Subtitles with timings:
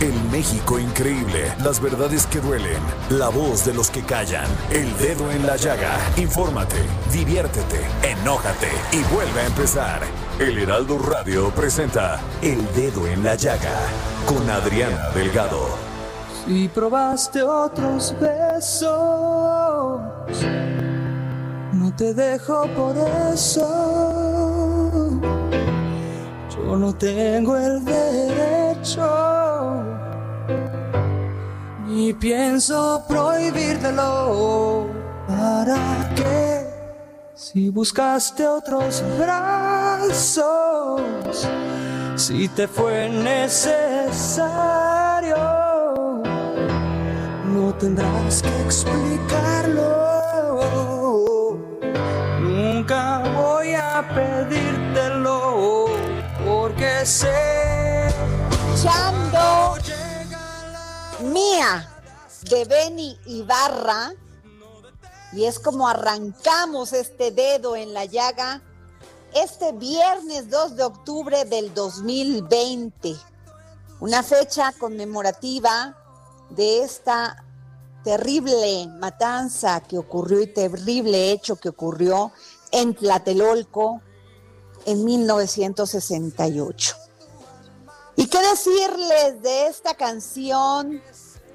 [0.00, 5.30] El México increíble, las verdades que duelen, la voz de los que callan, el dedo
[5.30, 5.96] en la llaga.
[6.16, 6.82] Infórmate,
[7.12, 10.02] diviértete, enójate y vuelve a empezar.
[10.38, 13.78] El Heraldo Radio presenta El Dedo en la Llaga
[14.26, 15.68] con Adriana Delgado.
[16.44, 18.90] Si probaste otros besos,
[21.72, 22.96] no te dejo por
[23.32, 24.53] eso.
[26.74, 29.06] No tengo el derecho,
[31.86, 34.88] ni pienso prohibírtelo.
[35.26, 36.66] ¿Para qué?
[37.34, 41.00] Si buscaste otros brazos,
[42.16, 45.36] si te fue necesario,
[47.46, 49.94] no tendrás que explicarlo.
[52.42, 54.73] Nunca voy a pedírtelo,
[57.04, 58.08] porque sé.
[58.82, 59.74] Chando
[61.20, 61.88] Mía
[62.48, 64.12] de Benny Ibarra.
[65.32, 68.62] Y es como arrancamos este dedo en la llaga
[69.34, 73.16] este viernes 2 de octubre del 2020.
[74.00, 75.96] Una fecha conmemorativa
[76.50, 77.44] de esta
[78.04, 82.30] terrible matanza que ocurrió y terrible hecho que ocurrió
[82.70, 84.02] en Tlatelolco
[84.86, 86.96] en 1968.
[88.16, 91.02] ¿Y qué decirles de esta canción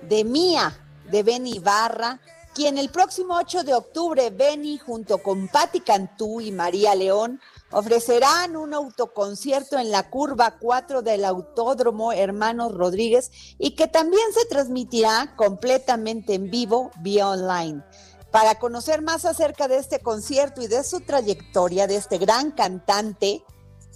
[0.08, 0.78] de Mía,
[1.10, 2.20] de Benny Ibarra,
[2.54, 7.40] quien el próximo 8 de octubre, Benny, junto con Patti Cantú y María León,
[7.72, 14.46] ofrecerán un autoconcierto en la curva 4 del Autódromo Hermanos Rodríguez y que también se
[14.48, 17.84] transmitirá completamente en vivo vía online.
[18.32, 23.44] Para conocer más acerca de este concierto y de su trayectoria de este gran cantante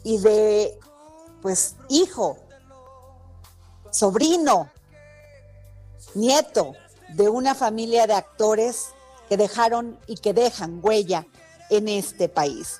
[0.04, 0.80] y de,
[1.42, 2.38] pues, hijo,
[3.92, 4.72] sobrino,
[6.16, 6.74] nieto
[7.10, 8.88] de una familia de actores
[9.30, 11.26] que dejaron y que dejan huella
[11.70, 12.80] en este país.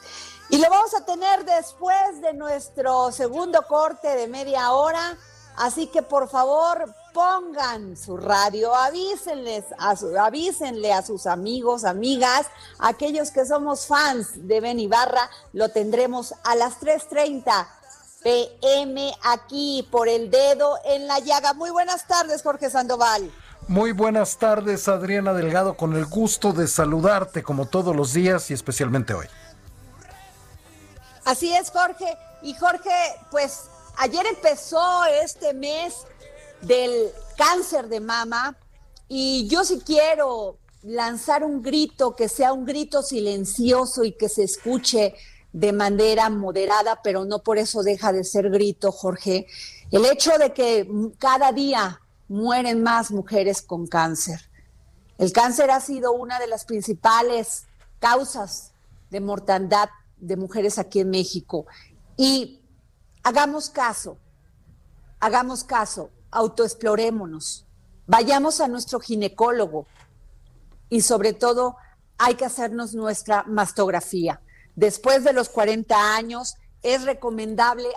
[0.50, 5.18] Y lo vamos a tener después de nuestro segundo corte de media hora.
[5.56, 12.48] Así que por favor pongan su radio, avísenles a su, avísenle a sus amigos, amigas,
[12.80, 17.68] aquellos que somos fans de Ben Ibarra, lo tendremos a las 3.30
[18.24, 21.54] pm aquí por el dedo en la llaga.
[21.54, 23.32] Muy buenas tardes, Jorge Sandoval.
[23.68, 28.54] Muy buenas tardes, Adriana Delgado, con el gusto de saludarte como todos los días y
[28.54, 29.28] especialmente hoy.
[31.24, 32.18] Así es, Jorge.
[32.42, 32.92] Y Jorge,
[33.32, 36.06] pues ayer empezó este mes
[36.66, 38.58] del cáncer de mama
[39.08, 44.44] y yo sí quiero lanzar un grito que sea un grito silencioso y que se
[44.44, 45.16] escuche
[45.52, 49.46] de manera moderada, pero no por eso deja de ser grito, Jorge.
[49.92, 54.50] El hecho de que cada día mueren más mujeres con cáncer.
[55.18, 57.66] El cáncer ha sido una de las principales
[58.00, 58.72] causas
[59.12, 61.68] de mortandad de mujeres aquí en México.
[62.18, 62.62] Y
[63.22, 64.18] hagamos caso,
[65.20, 67.66] hagamos caso, autoexplorémonos,
[68.08, 69.88] vayamos a nuestro ginecólogo
[70.90, 71.78] y sobre todo
[72.18, 74.42] hay que hacernos nuestra mastografía.
[74.76, 77.90] Después de los 40 años es recomendable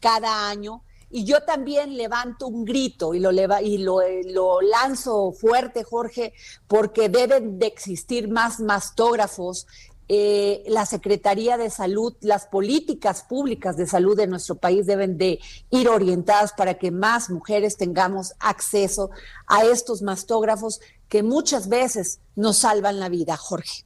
[0.00, 5.84] cada año y yo también levanto un grito y lo, y lo, lo, lanzo fuerte,
[5.84, 6.32] Jorge,
[6.66, 9.66] porque deben de existir más mastógrafos
[10.08, 15.40] eh, la Secretaría de Salud, las políticas públicas de salud de nuestro país deben de
[15.70, 19.10] ir orientadas para que más mujeres tengamos acceso
[19.46, 23.84] a estos mastógrafos que muchas veces nos salvan la vida, Jorge.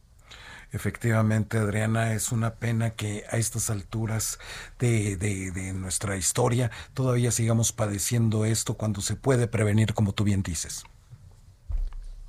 [0.72, 4.38] Efectivamente, Adriana, es una pena que a estas alturas
[4.78, 10.44] de, de, nuestra historia todavía sigamos padeciendo esto cuando se puede prevenir, como tú bien
[10.44, 10.84] dices.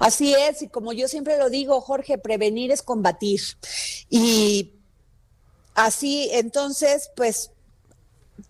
[0.01, 3.39] Así es, y como yo siempre lo digo, Jorge, prevenir es combatir.
[4.09, 4.74] Y
[5.75, 7.51] así, entonces, pues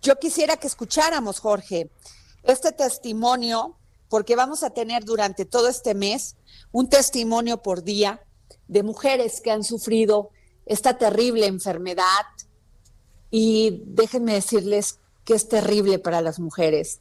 [0.00, 1.90] yo quisiera que escucháramos, Jorge,
[2.42, 3.76] este testimonio,
[4.08, 6.36] porque vamos a tener durante todo este mes
[6.72, 8.24] un testimonio por día
[8.66, 10.30] de mujeres que han sufrido
[10.64, 12.24] esta terrible enfermedad.
[13.30, 17.00] Y déjenme decirles que es terrible para las mujeres.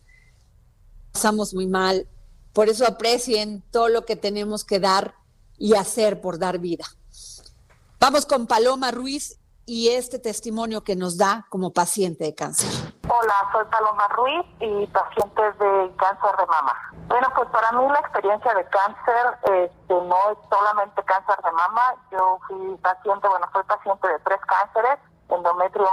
[1.14, 2.06] Pasamos muy mal,
[2.54, 5.16] por eso aprecien todo lo que tenemos que dar
[5.58, 6.86] y hacer por dar vida.
[8.00, 12.70] Vamos con Paloma Ruiz y este testimonio que nos da como paciente de cáncer.
[13.08, 16.74] Hola, soy Paloma Ruiz y paciente de cáncer de mama.
[17.08, 21.96] Bueno, pues para mí la experiencia de cáncer este, no es solamente cáncer de mama.
[22.12, 25.00] Yo fui paciente, bueno, soy paciente de tres cánceres,
[25.30, 25.88] endometrio,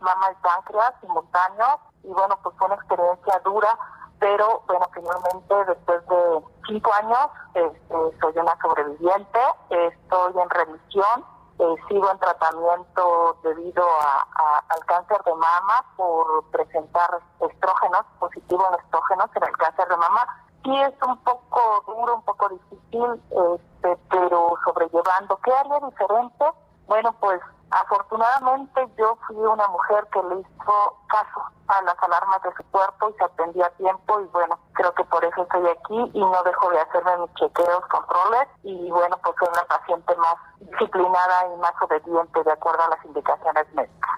[0.00, 1.80] mama y páncreas simultáneos.
[2.04, 3.78] Y bueno, pues fue una experiencia dura
[4.18, 9.40] pero bueno, finalmente después de cinco años este, soy una sobreviviente,
[9.70, 11.24] estoy en remisión,
[11.58, 17.08] eh, sigo en tratamiento debido a, al cáncer de mama por presentar
[17.40, 20.26] estrógenos, positivos estrógenos en el cáncer de mama.
[20.64, 25.38] Sí es un poco duro, un poco difícil, este, pero sobrellevando.
[25.44, 26.44] ¿Qué haría diferente?
[26.88, 27.40] Bueno, pues
[27.86, 33.10] Afortunadamente yo fui una mujer que le hizo caso a las alarmas de su cuerpo
[33.10, 36.42] y se atendía a tiempo y bueno, creo que por eso estoy aquí y no
[36.42, 41.60] dejo de hacerme mis chequeos, controles y bueno, pues soy una paciente más disciplinada y
[41.60, 44.10] más obediente de acuerdo a las indicaciones médicas.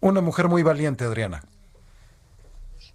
[0.00, 1.42] Una mujer muy valiente, Adriana.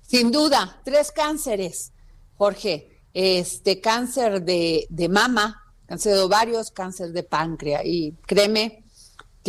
[0.01, 1.93] Sin duda, tres cánceres,
[2.37, 3.03] Jorge.
[3.13, 7.81] Este cáncer de, de mama, cáncer de ovarios, cáncer de páncreas.
[7.83, 8.85] Y créeme,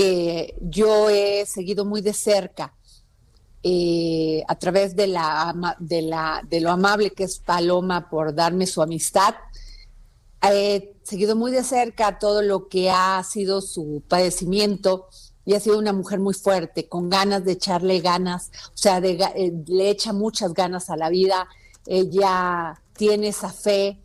[0.00, 2.74] que yo he seguido muy de cerca
[3.62, 8.66] eh, a través de, la, de, la, de lo amable que es Paloma por darme
[8.66, 9.34] su amistad.
[10.42, 15.08] He seguido muy de cerca todo lo que ha sido su padecimiento
[15.44, 19.52] y ha sido una mujer muy fuerte, con ganas de echarle ganas, o sea, eh,
[19.66, 21.46] le echa muchas ganas a la vida.
[21.84, 23.99] Ella tiene esa fe,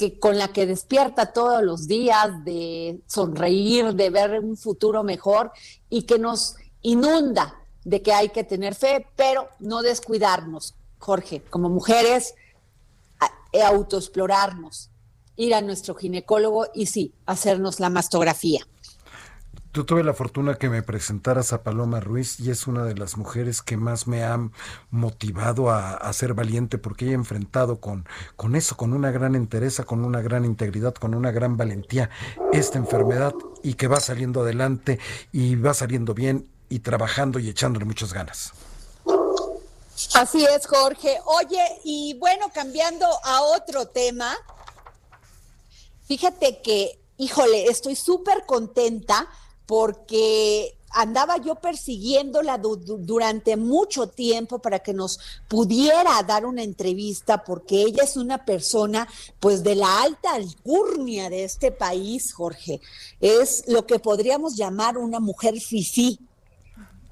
[0.00, 5.52] que con la que despierta todos los días de sonreír, de ver un futuro mejor
[5.90, 11.68] y que nos inunda de que hay que tener fe, pero no descuidarnos, Jorge, como
[11.68, 12.34] mujeres,
[13.52, 14.88] autoexplorarnos,
[15.36, 18.66] ir a nuestro ginecólogo y sí, hacernos la mastografía.
[19.72, 23.16] Yo tuve la fortuna que me presentaras a Paloma Ruiz y es una de las
[23.16, 24.52] mujeres que más me han
[24.90, 30.04] motivado a, ser valiente porque he enfrentado con, con eso, con una gran entereza, con
[30.04, 32.10] una gran integridad, con una gran valentía
[32.52, 33.32] esta enfermedad
[33.62, 34.98] y que va saliendo adelante
[35.30, 38.52] y va saliendo bien y trabajando y echándole muchas ganas.
[40.14, 41.16] Así es, Jorge.
[41.24, 44.36] Oye, y bueno, cambiando a otro tema,
[46.08, 49.28] fíjate que, híjole, estoy súper contenta
[49.70, 57.82] porque andaba yo persiguiéndola durante mucho tiempo para que nos pudiera dar una entrevista, porque
[57.82, 59.06] ella es una persona
[59.38, 62.80] pues de la alta alcurnia de este país, Jorge.
[63.20, 66.18] Es lo que podríamos llamar una mujer fifí.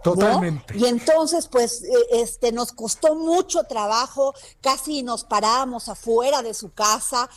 [0.02, 0.76] Totalmente.
[0.76, 6.72] Y entonces, pues, eh, este, nos costó mucho trabajo, casi nos parábamos afuera de su
[6.72, 7.28] casa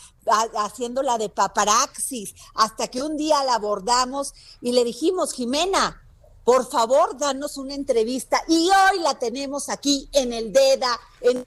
[0.56, 6.02] haciéndola de paparaxis, hasta que un día la abordamos y le dijimos, Jimena,
[6.44, 8.44] por favor, danos una entrevista.
[8.48, 11.46] Y hoy la tenemos aquí en el DEDA, en,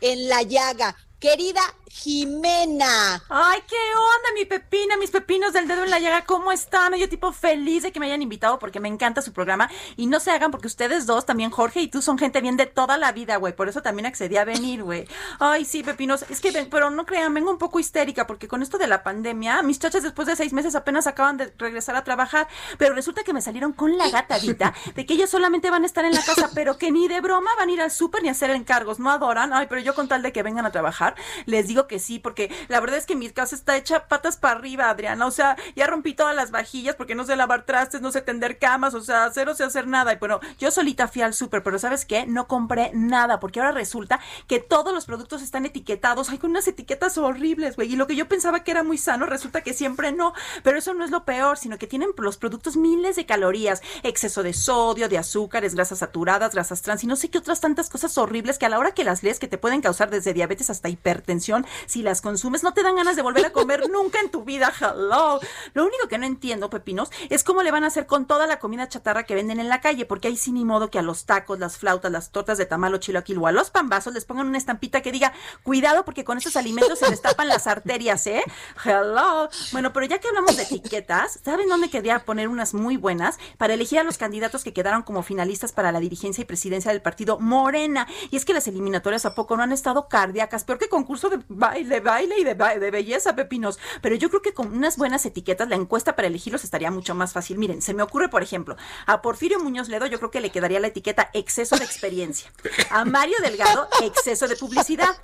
[0.00, 0.96] en La Llaga.
[1.18, 1.60] Querida
[1.92, 3.20] Jimena.
[3.28, 6.94] Ay, qué onda, mi pepina, mis pepinos del dedo en la llaga, ¿cómo están?
[6.94, 10.20] Yo tipo feliz de que me hayan invitado porque me encanta su programa y no
[10.20, 13.10] se hagan porque ustedes dos, también Jorge y tú son gente bien de toda la
[13.10, 15.08] vida, güey, por eso también accedí a venir, güey.
[15.40, 18.78] Ay, sí, pepinos, es que, pero no crean, vengo un poco histérica porque con esto
[18.78, 22.46] de la pandemia, mis chachas después de seis meses apenas acaban de regresar a trabajar,
[22.78, 26.04] pero resulta que me salieron con la gatadita de que ellos solamente van a estar
[26.04, 28.32] en la casa, pero que ni de broma van a ir al súper ni a
[28.32, 31.16] hacer encargos, no adoran, ay, pero yo con tal de que vengan a trabajar,
[31.46, 34.58] les digo que sí, porque la verdad es que mi casa está hecha patas para
[34.58, 35.26] arriba, Adriana.
[35.26, 38.58] O sea, ya rompí todas las vajillas porque no sé lavar trastes, no sé tender
[38.58, 40.12] camas, o sea, cero sé hacer nada.
[40.12, 42.26] Y bueno, yo solita fui al súper, pero ¿sabes qué?
[42.26, 46.30] No compré nada, porque ahora resulta que todos los productos están etiquetados.
[46.30, 47.92] Hay con unas etiquetas horribles, güey.
[47.92, 50.32] Y lo que yo pensaba que era muy sano, resulta que siempre no.
[50.62, 54.42] Pero eso no es lo peor, sino que tienen los productos miles de calorías, exceso
[54.42, 58.16] de sodio, de azúcares, grasas saturadas, grasas trans y no sé qué otras tantas cosas
[58.18, 60.88] horribles que a la hora que las lees que te pueden causar desde diabetes hasta
[60.88, 64.44] hipertensión, si las consumes, no te dan ganas de volver a comer nunca en tu
[64.44, 64.72] vida.
[64.80, 65.40] Hello.
[65.74, 68.58] Lo único que no entiendo, pepinos, es cómo le van a hacer con toda la
[68.58, 71.26] comida chatarra que venden en la calle, porque ahí sí ni modo que a los
[71.26, 74.46] tacos, las flautas, las tortas de tamal o chilaquil o a los pambazos les pongan
[74.46, 78.42] una estampita que diga, cuidado porque con estos alimentos se les tapan las arterias, ¿eh?
[78.84, 79.48] Hello.
[79.72, 83.74] Bueno, pero ya que hablamos de etiquetas, ¿saben dónde quería poner unas muy buenas para
[83.74, 87.38] elegir a los candidatos que quedaron como finalistas para la dirigencia y presidencia del partido
[87.38, 88.06] Morena?
[88.30, 91.40] Y es que las eliminatorias a poco no han estado cardíacas, peor que concurso de
[91.60, 93.78] baile, baile y de, de belleza, pepinos.
[94.00, 97.32] Pero yo creo que con unas buenas etiquetas la encuesta para elegirlos estaría mucho más
[97.32, 97.58] fácil.
[97.58, 98.76] Miren, se me ocurre, por ejemplo,
[99.06, 102.50] a Porfirio Muñoz Ledo yo creo que le quedaría la etiqueta exceso de experiencia.
[102.90, 105.16] A Mario Delgado, exceso de publicidad.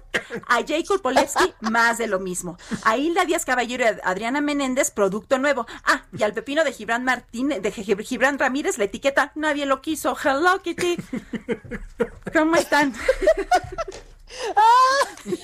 [0.47, 2.59] A Jacob Polewski, más de lo mismo.
[2.85, 5.67] A Hilda Díaz Caballero y Adriana Menéndez, producto nuevo.
[5.85, 10.17] Ah, y al pepino de Gibran Martínez, de Gibran Ramírez, la etiqueta nadie lo quiso.
[10.23, 10.97] Hello Kitty.
[12.33, 12.95] ¿Cómo están?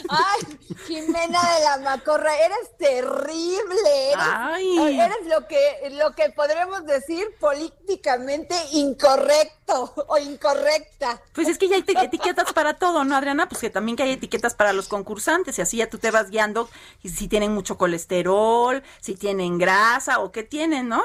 [0.09, 4.13] Ay, Jimena de la Macorra, eres terrible.
[4.13, 5.01] Eres, Ay.
[5.01, 11.21] eres lo que lo que podremos decir políticamente incorrecto o incorrecta.
[11.33, 13.49] Pues es que ya hay etiquetas para todo, ¿no, Adriana?
[13.49, 16.31] Pues que también que hay etiquetas para los concursantes y así ya tú te vas
[16.31, 16.69] guiando
[17.03, 21.03] y si tienen mucho colesterol, si tienen grasa o qué tienen, ¿no?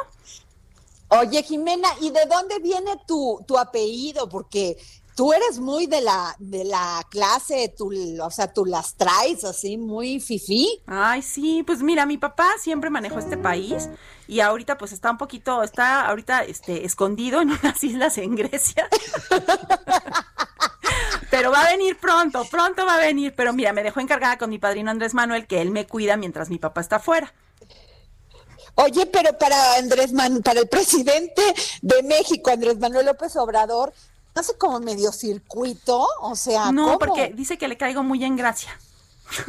[1.10, 4.27] Oye, Jimena, ¿y de dónde viene tu, tu apellido?
[4.27, 4.77] Porque
[5.18, 9.76] tú eres muy de la de la clase, tú, o sea, tú las traes así
[9.76, 10.80] muy fifí.
[10.86, 13.90] Ay, sí, pues mira, mi papá siempre manejó este país
[14.28, 18.88] y ahorita pues está un poquito, está ahorita este escondido en unas islas en Grecia.
[21.32, 23.34] Pero va a venir pronto, pronto va a venir.
[23.36, 26.50] Pero mira, me dejó encargada con mi padrino Andrés Manuel que él me cuida mientras
[26.50, 27.34] mi papá está afuera.
[28.76, 31.42] Oye, pero para Andrés Man, para el presidente
[31.82, 33.92] de México, Andrés Manuel López Obrador,
[34.38, 37.00] no sé como medio circuito, o sea, No, ¿cómo?
[37.00, 38.70] porque dice que le caigo muy en gracia.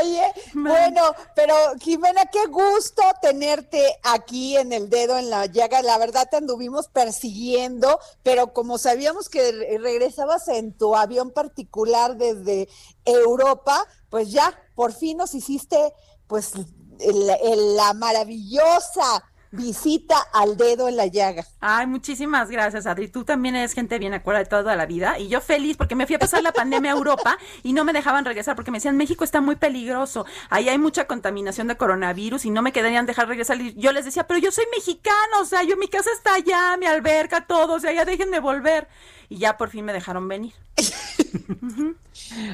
[0.00, 0.22] Oye,
[0.54, 1.02] bueno,
[1.34, 5.82] pero Jimena, qué gusto tenerte aquí en el dedo en la llaga.
[5.82, 12.16] La verdad te anduvimos persiguiendo, pero como sabíamos que re- regresabas en tu avión particular
[12.16, 12.68] desde
[13.04, 15.92] Europa, pues ya por fin nos hiciste
[16.28, 16.52] pues
[17.00, 21.46] el- el- la maravillosa visita al dedo en la llaga.
[21.60, 23.08] Ay, muchísimas gracias, Adri.
[23.08, 25.18] Tú también eres gente bien acuerda de toda la vida.
[25.18, 27.92] Y yo feliz porque me fui a pasar la pandemia a Europa y no me
[27.92, 30.26] dejaban regresar porque me decían, México está muy peligroso.
[30.50, 33.60] Ahí hay mucha contaminación de coronavirus y no me querían dejar regresar.
[33.60, 36.76] Y yo les decía, pero yo soy mexicano, o sea, yo mi casa está allá,
[36.78, 38.88] mi alberca, todo, o sea, ya dejen de volver.
[39.28, 40.54] Y ya por fin me dejaron venir.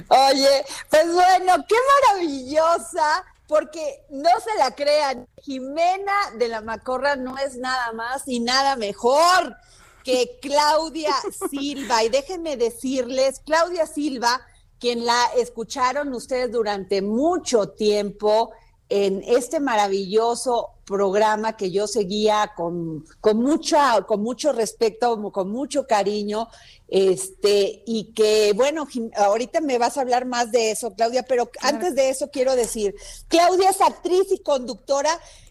[0.09, 7.39] Oye, pues bueno, qué maravillosa, porque no se la crean, Jimena de la Macorra no
[7.39, 9.57] es nada más y nada mejor
[10.05, 11.15] que Claudia
[11.51, 12.05] Silva.
[12.05, 14.43] Y déjenme decirles, Claudia Silva,
[14.79, 18.53] quien la escucharon ustedes durante mucho tiempo
[18.91, 25.87] en este maravilloso programa que yo seguía con, con, mucha, con mucho respeto, con mucho
[25.87, 26.49] cariño,
[26.89, 31.95] este, y que, bueno, ahorita me vas a hablar más de eso, Claudia, pero antes
[31.95, 32.95] de eso quiero decir,
[33.29, 35.11] Claudia es actriz y conductora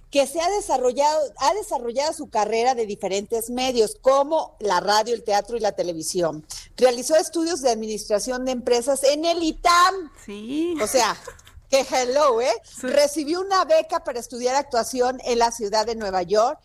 [0.10, 5.24] que se ha desarrollado, ha desarrollado su carrera de diferentes medios, como la radio, el
[5.24, 6.46] teatro y la televisión.
[6.78, 10.76] Realizó estudios de administración de empresas en el ITAM, Sí.
[10.82, 11.16] o sea,
[11.70, 12.62] que hello, ¿eh?
[12.82, 16.60] Recibió una beca para estudiar actuación en la ciudad de Nueva York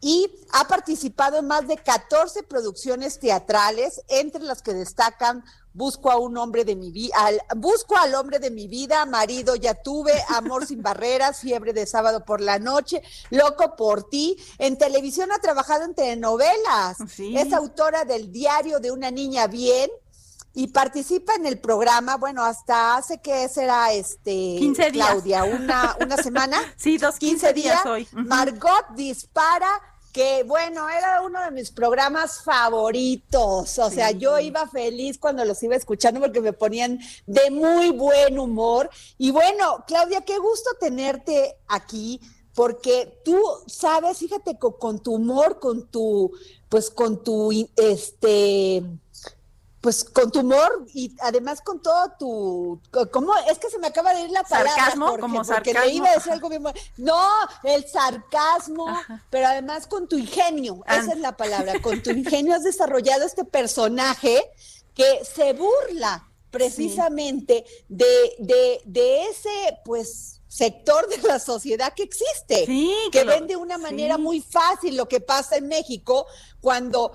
[0.00, 5.44] y ha participado en más de 14 producciones teatrales, entre las que destacan
[5.74, 7.16] Busco a un hombre de mi vida,
[7.56, 12.26] Busco al hombre de mi vida, Marido ya tuve, Amor sin barreras, Fiebre de sábado
[12.26, 14.36] por la noche, Loco por ti.
[14.58, 16.98] En televisión ha trabajado en telenovelas.
[17.08, 17.34] Sí.
[17.38, 19.90] Es autora del Diario de una niña bien
[20.54, 25.08] y participa en el programa, bueno, hasta hace que será este 15 días.
[25.08, 26.58] Claudia, una, una semana.
[26.76, 28.06] Sí, dos, 15 días hoy.
[28.12, 29.68] Margot dispara,
[30.12, 33.78] que bueno, era uno de mis programas favoritos.
[33.78, 38.38] O sea, yo iba feliz cuando los iba escuchando porque me ponían de muy buen
[38.38, 38.90] humor.
[39.16, 42.20] Y bueno, Claudia, qué gusto tenerte aquí.
[42.54, 46.30] Porque tú sabes, fíjate, con, con tu humor, con tu,
[46.68, 48.82] pues con tu, este,
[49.82, 52.80] pues con tu humor y además con todo tu
[53.12, 53.34] ¿cómo?
[53.50, 54.72] Es que se me acaba de ir la palabra.
[54.74, 55.80] Sarcasmo, Jorge, como porque sarcasmo.
[55.84, 56.80] le iba a decir algo bien bueno.
[56.96, 57.20] No,
[57.64, 58.86] el sarcasmo,
[59.28, 60.96] pero además con tu ingenio, Ah.
[60.98, 61.82] esa es la palabra.
[61.82, 64.40] Con tu ingenio has desarrollado este personaje
[64.94, 68.06] que se burla precisamente de,
[68.38, 73.46] de, de ese, pues, sector de la sociedad que existe, Sí, que que lo- ven
[73.46, 74.20] de una manera sí.
[74.20, 76.26] muy fácil lo que pasa en México
[76.60, 77.12] cuando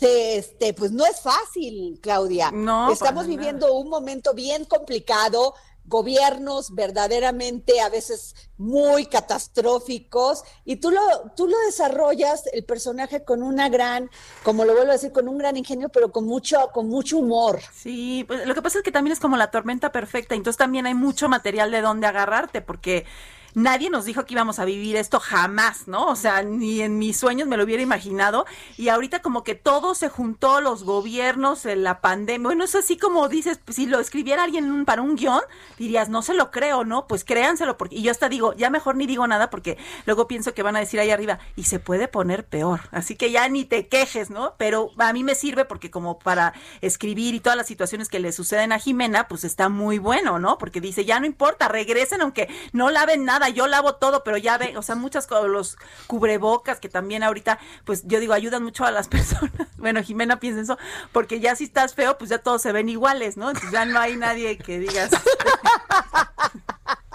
[0.00, 2.50] este, pues no es fácil, Claudia.
[2.50, 5.54] No, Estamos viviendo un momento bien complicado,
[5.88, 11.00] gobiernos verdaderamente a veces muy catastróficos y tú lo
[11.34, 14.10] tú lo desarrollas el personaje con una gran,
[14.42, 17.60] como lo vuelvo a decir, con un gran ingenio, pero con mucho con mucho humor.
[17.72, 20.86] Sí, pues lo que pasa es que también es como la tormenta perfecta, entonces también
[20.86, 23.06] hay mucho material de dónde agarrarte, porque
[23.54, 26.06] nadie nos dijo que íbamos a vivir esto jamás, ¿no?
[26.06, 28.46] O sea, ni en mis sueños me lo hubiera imaginado.
[28.76, 32.48] Y ahorita como que todo se juntó, los gobiernos, eh, la pandemia.
[32.48, 35.40] Bueno, es así como dices, pues, si lo escribiera alguien para un guion,
[35.78, 37.06] dirías, no se lo creo, ¿no?
[37.06, 37.76] Pues créanselo.
[37.76, 37.96] Porque...
[37.96, 40.80] Y yo hasta digo, ya mejor ni digo nada porque luego pienso que van a
[40.80, 42.80] decir ahí arriba, y se puede poner peor.
[42.90, 44.54] Así que ya ni te quejes, ¿no?
[44.58, 48.32] Pero a mí me sirve porque como para escribir y todas las situaciones que le
[48.32, 50.58] suceden a Jimena, pues está muy bueno, ¿no?
[50.58, 54.58] Porque dice, ya no importa, regresen aunque no laven nada, yo lavo todo, pero ya
[54.58, 55.78] ve, o sea, muchas cosas, los
[56.08, 59.68] cubrebocas que también ahorita, pues yo digo, ayudan mucho a las personas.
[59.76, 60.78] Bueno, Jimena piensa eso,
[61.12, 63.50] porque ya si estás feo, pues ya todos se ven iguales, ¿no?
[63.50, 65.10] Entonces ya no hay nadie que digas.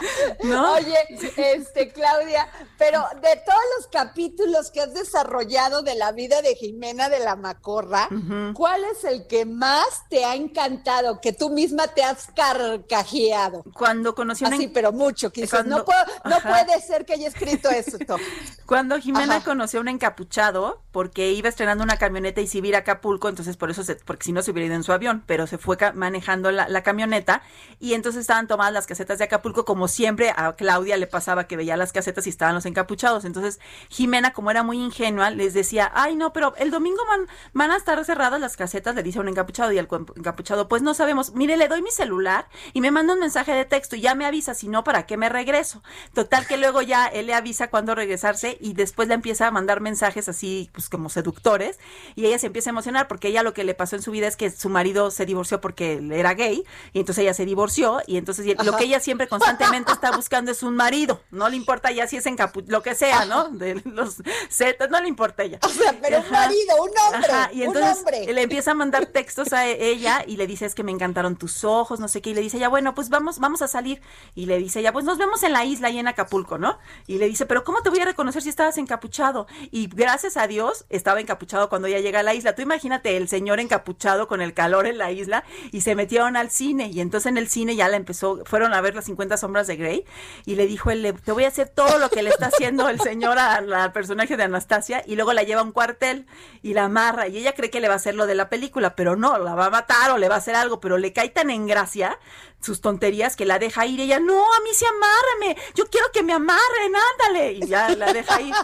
[0.43, 0.73] ¿No?
[0.73, 0.95] Oye,
[1.37, 7.09] este, Claudia, pero de todos los capítulos que has desarrollado de la vida de Jimena
[7.09, 8.09] de la Macorra,
[8.53, 13.63] ¿cuál es el que más te ha encantado, que tú misma te has carcajeado?
[13.73, 15.49] Cuando conocí una Así, pero mucho, quizás.
[15.61, 17.97] Cuando- no, puedo- no puede ser que haya escrito eso.
[18.05, 18.19] Tom.
[18.65, 19.45] Cuando Jimena Ajá.
[19.45, 22.79] conoció a un encapuchado, porque iba estrenando una camioneta y se iba a ir a
[22.79, 25.47] Acapulco, entonces por eso, se, porque si no se hubiera ido en su avión, pero
[25.47, 27.41] se fue manejando la, la camioneta
[27.79, 31.55] y entonces estaban tomadas las casetas de Acapulco, como siempre a Claudia le pasaba que
[31.57, 33.25] veía las casetas y estaban los encapuchados.
[33.25, 33.59] Entonces
[33.89, 37.77] Jimena, como era muy ingenua, les decía, ay no, pero el domingo van, van a
[37.77, 41.33] estar cerradas las casetas, le dice a un encapuchado y cu- encapuchado, pues no sabemos,
[41.33, 44.25] mire, le doy mi celular y me manda un mensaje de texto y ya me
[44.25, 45.83] avisa, si no, ¿para qué me regreso?
[46.13, 49.79] Total que luego ya él le avisa cuándo regresarse y después le empieza a mandar
[49.81, 51.79] mensajes así, pues como seductores
[52.15, 54.27] y ella se empieza a emocionar porque ella lo que le pasó en su vida
[54.27, 58.01] es que su marido se divorció porque él era gay y entonces ella se divorció
[58.07, 61.91] y entonces lo que ella siempre constantemente está buscando es un marido, no le importa
[61.91, 63.49] ya si es encapu lo que sea, ¿no?
[63.49, 64.17] De los
[64.49, 65.59] zetas, no le importa ella.
[65.65, 68.33] O sea, pero un marido, un hombre, Ajá, y un entonces hombre.
[68.33, 71.35] le empieza a mandar textos a e- ella y le dice es que me encantaron
[71.35, 74.01] tus ojos, no sé qué, y le dice ya bueno, pues vamos, vamos a salir.
[74.35, 76.77] Y le dice ya, pues nos vemos en la isla y en Acapulco, ¿no?
[77.07, 79.47] Y le dice, pero ¿cómo te voy a reconocer si estabas encapuchado?
[79.71, 82.55] Y gracias a Dios estaba encapuchado cuando ella llega a la isla.
[82.55, 86.49] Tú imagínate el señor encapuchado con el calor en la isla y se metieron al
[86.51, 89.62] cine y entonces en el cine ya la empezó, fueron a ver las 50 sombras
[89.67, 90.05] de Grey
[90.45, 92.89] y le dijo él, "Le- te voy a hacer todo lo que le está haciendo
[92.89, 96.25] el señor al personaje de Anastasia y luego la lleva a un cuartel
[96.61, 98.95] y la amarra y ella cree que le va a hacer lo de la película,
[98.95, 101.29] pero no, la va a matar o le va a hacer algo, pero le cae
[101.29, 102.19] tan en gracia
[102.61, 103.99] sus tonterías que la deja ir.
[103.99, 107.51] Ella, no, a mí sí amárrame, yo quiero que me amarren, ándale.
[107.53, 108.55] Y ya la deja ir.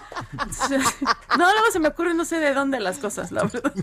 [1.38, 3.74] No, luego se me ocurre no sé de dónde las cosas, la verdad.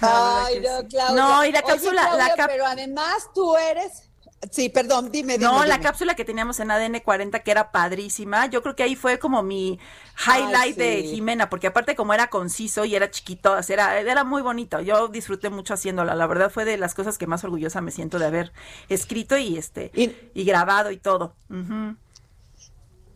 [0.00, 0.86] La Ay, verdad no, sí.
[0.96, 1.22] Claudia.
[1.22, 4.08] No, y la Oye, cápsula, la cap- pero además tú eres.
[4.50, 5.44] Sí, perdón, dime, dime.
[5.50, 8.46] No, la cápsula que teníamos en ADN 40 que era padrísima.
[8.46, 9.78] Yo creo que ahí fue como mi
[10.26, 11.02] highlight Ay, de.
[11.04, 14.80] Jimena, porque aparte como era conciso y era chiquito, era, era muy bonito.
[14.80, 16.14] Yo disfruté mucho haciéndola.
[16.16, 18.52] La verdad fue de las cosas que más orgullosa me siento de haber
[18.88, 21.36] escrito y este Y- y, grabado y todo.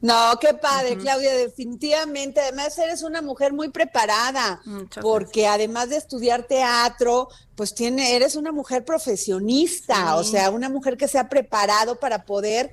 [0.00, 2.40] No, qué padre, Claudia, definitivamente.
[2.40, 8.36] Además, eres una mujer muy preparada, Muchas porque además de estudiar teatro, pues tiene, eres
[8.36, 10.12] una mujer profesionista, Sí.
[10.16, 12.72] o sea, una mujer que se ha preparado para poder,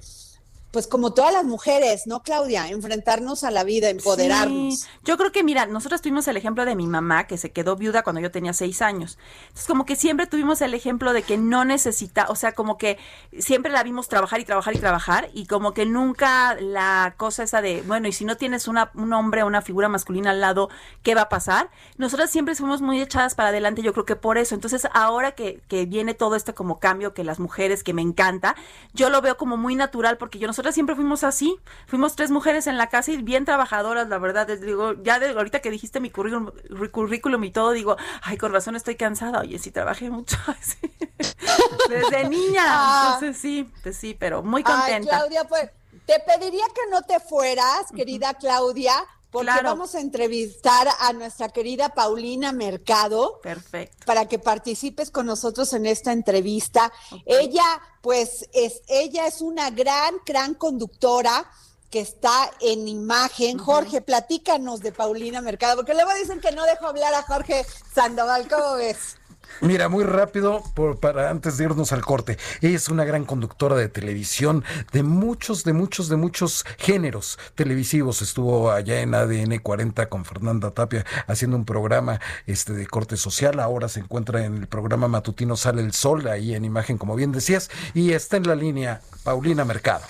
[0.74, 2.68] pues como todas las mujeres, ¿no, Claudia?
[2.68, 4.88] Enfrentarnos a la vida, empoderarnos.
[5.06, 8.02] Yo creo que, mira, nosotros tuvimos el ejemplo de mi mamá, que se quedó viuda
[8.02, 9.20] cuando yo tenía seis años.
[9.50, 12.98] Entonces, como que siempre tuvimos el ejemplo de que no necesita, o sea, como que
[13.38, 17.62] siempre la vimos trabajar y trabajar y trabajar, y como que nunca la cosa esa
[17.62, 20.70] de, bueno, y si no tienes una, un hombre o una figura masculina al lado,
[21.04, 21.70] ¿qué va a pasar?
[21.98, 24.56] Nosotras siempre fuimos muy echadas para adelante, yo creo que por eso.
[24.56, 28.56] Entonces, ahora que, que viene todo este como cambio que las mujeres, que me encanta,
[28.96, 32.67] yo lo veo como muy natural, porque yo nosotras siempre fuimos así, fuimos tres mujeres
[32.67, 35.99] en la casa y bien trabajadoras, la verdad, les digo, ya de ahorita que dijiste
[35.99, 36.52] mi currículum,
[36.89, 40.38] currículum y todo, digo, ay, con razón estoy cansada, oye, sí trabajé mucho,
[41.89, 43.12] desde niña, Ah.
[43.15, 45.17] entonces sí, pues sí, pero muy Ay, contenta.
[45.17, 45.69] Claudia, pues
[46.06, 48.93] te pediría que no te fueras, querida Claudia,
[49.34, 49.69] porque Claro.
[49.69, 53.39] vamos a entrevistar a nuestra querida Paulina Mercado.
[53.41, 54.06] Perfecto.
[54.06, 56.93] para que participes con nosotros en esta entrevista.
[57.26, 61.50] Ella, pues, es, ella es una gran, gran conductora
[61.89, 63.58] que está en imagen.
[63.58, 68.48] Jorge, platícanos de Paulina Mercado, porque luego dicen que no dejo hablar a Jorge Sandoval,
[68.48, 69.17] ¿cómo ves?
[69.62, 72.38] Mira, muy rápido, por, para antes de irnos al corte.
[72.62, 78.22] Ella es una gran conductora de televisión de muchos, de muchos, de muchos géneros televisivos.
[78.22, 83.60] Estuvo allá en ADN 40 con Fernanda Tapia haciendo un programa este, de corte social.
[83.60, 87.32] Ahora se encuentra en el programa matutino Sale el Sol, ahí en imagen, como bien
[87.32, 87.70] decías.
[87.94, 90.04] Y está en la línea Paulina Mercado.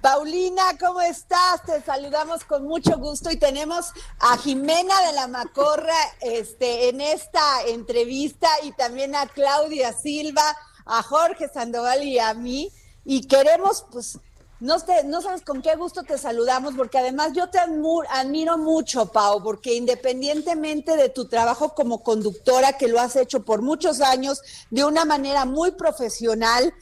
[0.00, 1.62] Paulina, ¿cómo estás?
[1.66, 7.62] Te saludamos con mucho gusto y tenemos a Jimena de la Macorra este, en esta
[7.66, 12.72] entrevista y también a Claudia Silva, a Jorge Sandoval y a mí.
[13.04, 14.18] Y queremos, pues,
[14.58, 19.42] no, no sabes con qué gusto te saludamos, porque además yo te admiro mucho, Pau,
[19.42, 24.82] porque independientemente de tu trabajo como conductora, que lo has hecho por muchos años de
[24.82, 26.72] una manera muy profesional,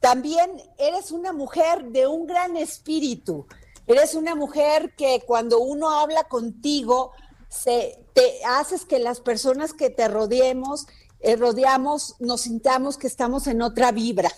[0.00, 3.46] también eres una mujer de un gran espíritu.
[3.86, 7.12] Eres una mujer que cuando uno habla contigo,
[7.48, 10.86] se, te haces que las personas que te rodeemos,
[11.20, 14.30] eh, rodeamos, nos sintamos que estamos en otra vibra.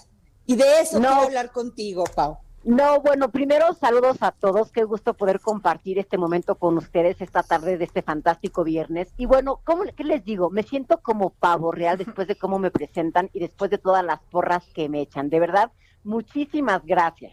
[0.46, 2.38] Y de eso quiero hablar contigo, Pau.
[2.62, 7.42] No, bueno, primero saludos a todos, qué gusto poder compartir este momento con ustedes esta
[7.42, 9.08] tarde de este fantástico viernes.
[9.16, 10.50] Y bueno, ¿cómo, ¿qué les digo?
[10.50, 14.20] Me siento como pavo real después de cómo me presentan y después de todas las
[14.30, 15.30] porras que me echan.
[15.30, 15.72] De verdad,
[16.04, 17.32] muchísimas gracias.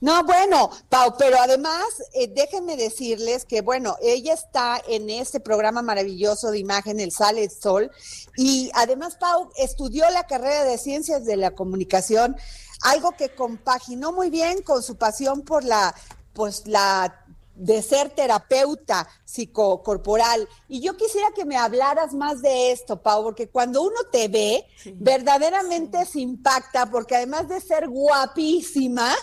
[0.00, 1.84] No, bueno, Pau, pero además
[2.14, 7.48] eh, déjenme decirles que, bueno, ella está en este programa maravilloso de imagen, El Sale
[7.50, 7.90] Sol,
[8.36, 12.36] y además, Pau, estudió la carrera de Ciencias de la Comunicación
[12.82, 15.94] algo que compaginó muy bien con su pasión por la,
[16.32, 20.46] pues la de ser terapeuta psicocorporal.
[20.68, 24.66] Y yo quisiera que me hablaras más de esto, Pau, porque cuando uno te ve,
[24.96, 29.14] verdaderamente se impacta, porque además de ser guapísima,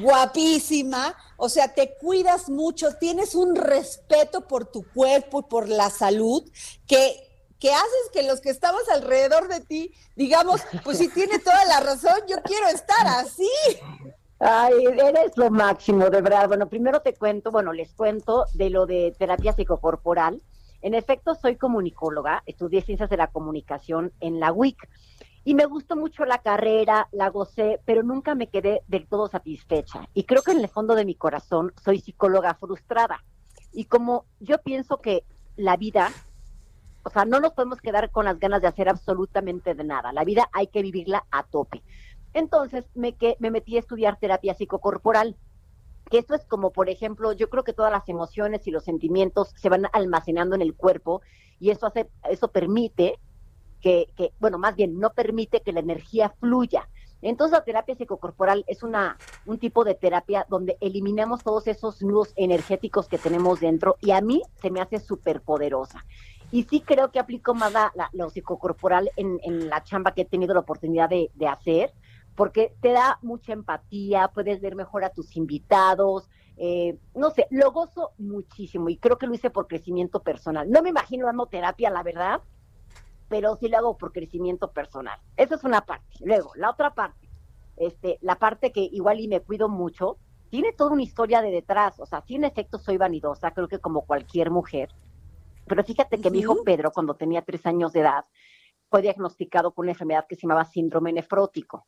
[0.00, 5.90] guapísima, o sea, te cuidas mucho, tienes un respeto por tu cuerpo y por la
[5.90, 6.42] salud
[6.86, 7.31] que
[7.62, 11.78] que haces que los que estamos alrededor de ti digamos, pues si tiene toda la
[11.78, 13.48] razón, yo quiero estar así.
[14.40, 16.48] Ay, eres lo máximo, de verdad.
[16.48, 20.42] Bueno, primero te cuento, bueno, les cuento de lo de terapia psicocorporal.
[20.80, 24.88] En efecto, soy comunicóloga, estudié ciencias de la comunicación en la WIC
[25.44, 30.08] y me gustó mucho la carrera, la gocé, pero nunca me quedé del todo satisfecha.
[30.14, 33.24] Y creo que en el fondo de mi corazón soy psicóloga frustrada.
[33.72, 35.24] Y como yo pienso que
[35.56, 36.10] la vida
[37.04, 40.12] o sea, no nos podemos quedar con las ganas de hacer absolutamente de nada.
[40.12, 41.82] La vida hay que vivirla a tope.
[42.34, 45.36] Entonces me, que, me metí a estudiar terapia psicocorporal,
[46.10, 49.52] que esto es como, por ejemplo, yo creo que todas las emociones y los sentimientos
[49.56, 51.22] se van almacenando en el cuerpo
[51.58, 53.18] y eso, hace, eso permite
[53.80, 56.88] que, que, bueno, más bien no permite que la energía fluya.
[57.22, 62.32] Entonces la terapia psicocorporal es una, un tipo de terapia donde eliminamos todos esos nudos
[62.34, 66.04] energéticos que tenemos dentro y a mí se me hace súper poderosa.
[66.52, 70.52] Y sí creo que aplico más la, lo psicocorporal en, la chamba que he tenido
[70.52, 71.92] la oportunidad de, hacer,
[72.36, 77.72] porque te da mucha empatía, puedes ver mejor a tus invitados, eh, no sé, lo
[77.72, 80.70] gozo muchísimo y creo que lo hice por crecimiento personal.
[80.70, 82.42] No me imagino dando terapia, la verdad,
[83.28, 85.18] pero sí lo hago por crecimiento personal.
[85.38, 86.18] Esa es una parte.
[86.20, 87.30] Luego, la otra parte,
[87.78, 90.18] este, la parte que igual y me cuido mucho,
[90.50, 93.78] tiene toda una historia de detrás, o sea, sí en efecto soy vanidosa, creo que
[93.78, 94.90] como cualquier mujer,
[95.66, 98.24] pero fíjate que mi hijo Pedro, cuando tenía tres años de edad,
[98.90, 101.86] fue diagnosticado con una enfermedad que se llamaba síndrome nefrótico.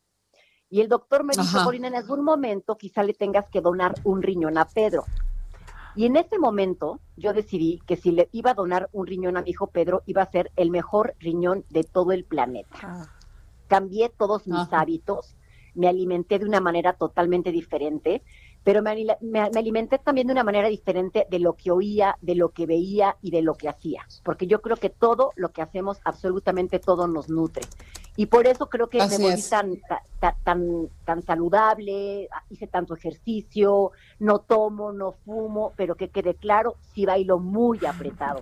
[0.70, 4.22] Y el doctor me dijo, Corina, en algún momento quizá le tengas que donar un
[4.22, 5.04] riñón a Pedro.
[5.94, 9.42] Y en ese momento yo decidí que si le iba a donar un riñón a
[9.42, 12.78] mi hijo Pedro, iba a ser el mejor riñón de todo el planeta.
[12.82, 13.06] Ah.
[13.68, 15.36] Cambié todos mis hábitos,
[15.74, 18.22] me alimenté de una manera totalmente diferente
[18.64, 22.66] pero me, alimenté también de una manera diferente de lo que oía, de lo que
[22.66, 26.78] veía y de lo que hacía, porque yo creo que todo lo que hacemos, absolutamente
[26.78, 27.62] todo nos nutre.
[28.16, 29.76] Y por eso creo que me volví tan,
[30.44, 37.04] tan, tan saludable, hice tanto ejercicio, no tomo, no fumo, pero que quede claro, sí
[37.04, 38.40] bailo muy apretado.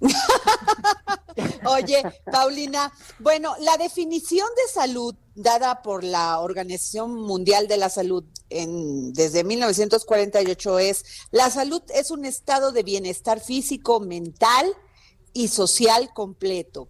[1.66, 8.24] Oye, Paulina, bueno, la definición de salud dada por la Organización Mundial de la Salud
[8.48, 14.66] en, desde 1948 es, la salud es un estado de bienestar físico, mental
[15.32, 16.88] y social completo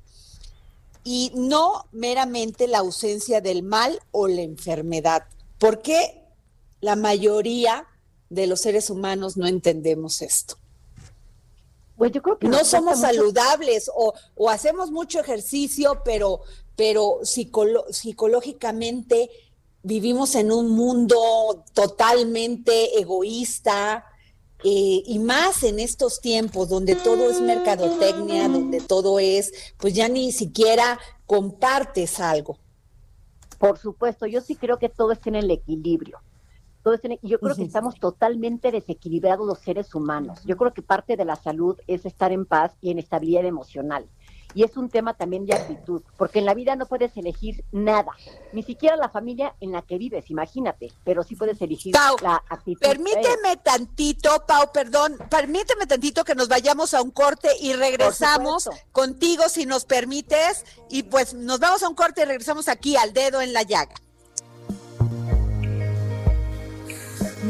[1.03, 5.25] y no meramente la ausencia del mal o la enfermedad.
[5.59, 6.23] ¿Por qué
[6.81, 7.87] la mayoría
[8.29, 10.59] de los seres humanos no entendemos esto?
[11.97, 16.43] Pues yo creo que no somos saludables o, o, hacemos mucho ejercicio, pero,
[16.77, 19.31] pero psicológicamente
[19.83, 24.05] vivimos en un mundo totalmente egoísta
[24.65, 30.09] eh, y más en estos tiempos donde todo es mercadotecnia, donde todo es, pues ya
[30.09, 32.59] ni siquiera compartes algo.
[33.59, 36.21] Por supuesto, yo sí creo que todo está en el equilibrio.
[37.23, 40.41] Yo creo que estamos totalmente desequilibrados los seres humanos.
[40.45, 44.07] Yo creo que parte de la salud es estar en paz y en estabilidad emocional.
[44.55, 48.13] Y es un tema también de actitud, porque en la vida no puedes elegir nada,
[48.55, 52.43] ni siquiera la familia en la que vives, imagínate, pero sí puedes elegir Pau, la
[52.49, 52.81] actitud.
[52.81, 59.51] Permíteme tantito, Pau, perdón, permíteme tantito que nos vayamos a un corte y regresamos contigo
[59.51, 60.65] si nos permites.
[60.89, 63.95] Y pues nos vamos a un corte y regresamos aquí al dedo en la llaga.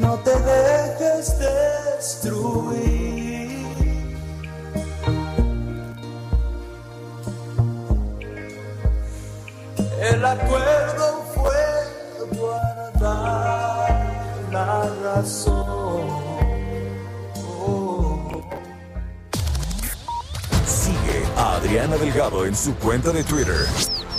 [0.07, 2.77] No te dejes destruir.
[10.01, 13.91] El acuerdo fue guardar
[14.53, 16.07] la razón.
[20.67, 23.67] Sigue a Adriana Delgado en su cuenta de Twitter.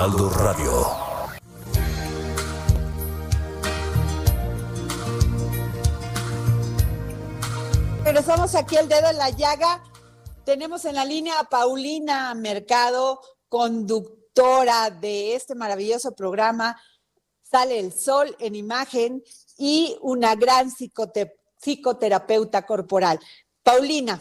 [0.00, 1.10] Heraldo Radio.
[8.04, 9.82] Regresamos aquí al dedo en la llaga.
[10.44, 16.80] Tenemos en la línea a Paulina Mercado, conductora de este maravilloso programa
[17.42, 19.22] Sale el Sol en imagen
[19.58, 23.20] y una gran psicote- psicoterapeuta corporal.
[23.62, 24.18] Paulina,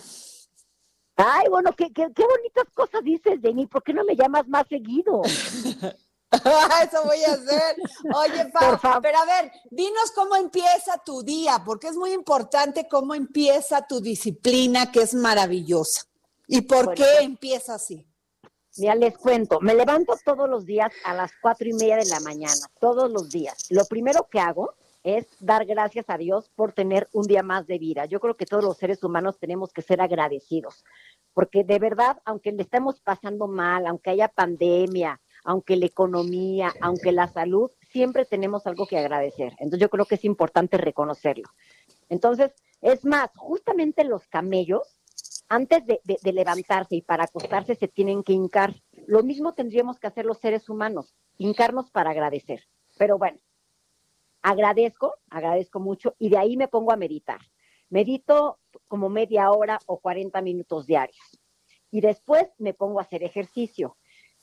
[1.21, 4.47] Ay, bueno, qué, qué, qué bonitas cosas dices de mí, ¿por qué no me llamas
[4.47, 5.21] más seguido?
[6.31, 7.75] eso voy a hacer.
[8.15, 9.01] Oye, Pau, Por favor.
[9.01, 13.99] pero a ver, dinos cómo empieza tu día, porque es muy importante cómo empieza tu
[13.99, 16.03] disciplina, que es maravillosa.
[16.47, 18.05] ¿Y por Bueno, qué pues- empieza así?
[18.77, 22.19] Mira, les cuento, me levanto todos los días a las cuatro y media de la
[22.21, 23.65] mañana, todos los días.
[23.69, 27.77] Lo primero que hago es dar gracias a Dios por tener un día más de
[27.77, 28.05] vida.
[28.05, 30.85] Yo creo que todos los seres humanos tenemos que ser agradecidos,
[31.39, 37.13] porque de verdad, aunque le estemos pasando mal, aunque haya pandemia, aunque la economía, aunque
[37.13, 39.53] la salud, siempre tenemos algo que agradecer.
[39.53, 41.47] Entonces yo creo que es importante reconocerlo.
[42.09, 44.81] Entonces, es más, justamente los camellos
[45.47, 48.75] antes de, de- de levantarse y para acostarse se tienen que hincar.
[49.07, 52.65] Lo mismo tendríamos que hacer los seres humanos, hincarnos para agradecer.
[52.97, 53.39] Pero bueno,
[54.41, 57.39] agradezco, agradezco mucho y de ahí me pongo a meditar.
[57.89, 61.39] Medito como media hora o 40 minutos diarios.
[61.91, 63.97] Y después me pongo a hacer ejercicio.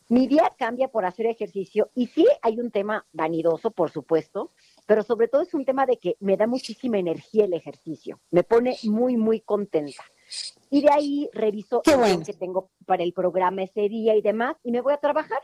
[0.09, 4.53] Mi día cambia por hacer ejercicio y sí hay un tema vanidoso, por supuesto,
[4.87, 8.21] pero sobre todo es un tema de que me da muchísima energía el ejercicio.
[8.31, 10.05] Me pone muy, muy contenta.
[10.71, 12.23] Y de ahí reviso Qué bueno.
[12.25, 15.41] que tengo para el programa ese día y demás, y me voy a trabajar.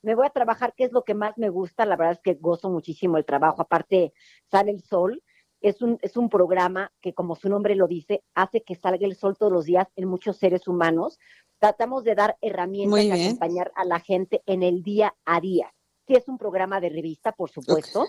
[0.00, 1.84] Me voy a trabajar, que es lo que más me gusta.
[1.84, 3.60] La verdad es que gozo muchísimo el trabajo.
[3.60, 4.12] Aparte,
[4.50, 5.22] sale el sol.
[5.60, 9.16] Es un, es un programa que, como su nombre lo dice, hace que salga el
[9.16, 11.18] sol todos los días en muchos seres humanos.
[11.58, 15.74] Tratamos de dar herramientas y acompañar a la gente en el día a día.
[16.06, 18.06] Sí es un programa de revista, por supuesto,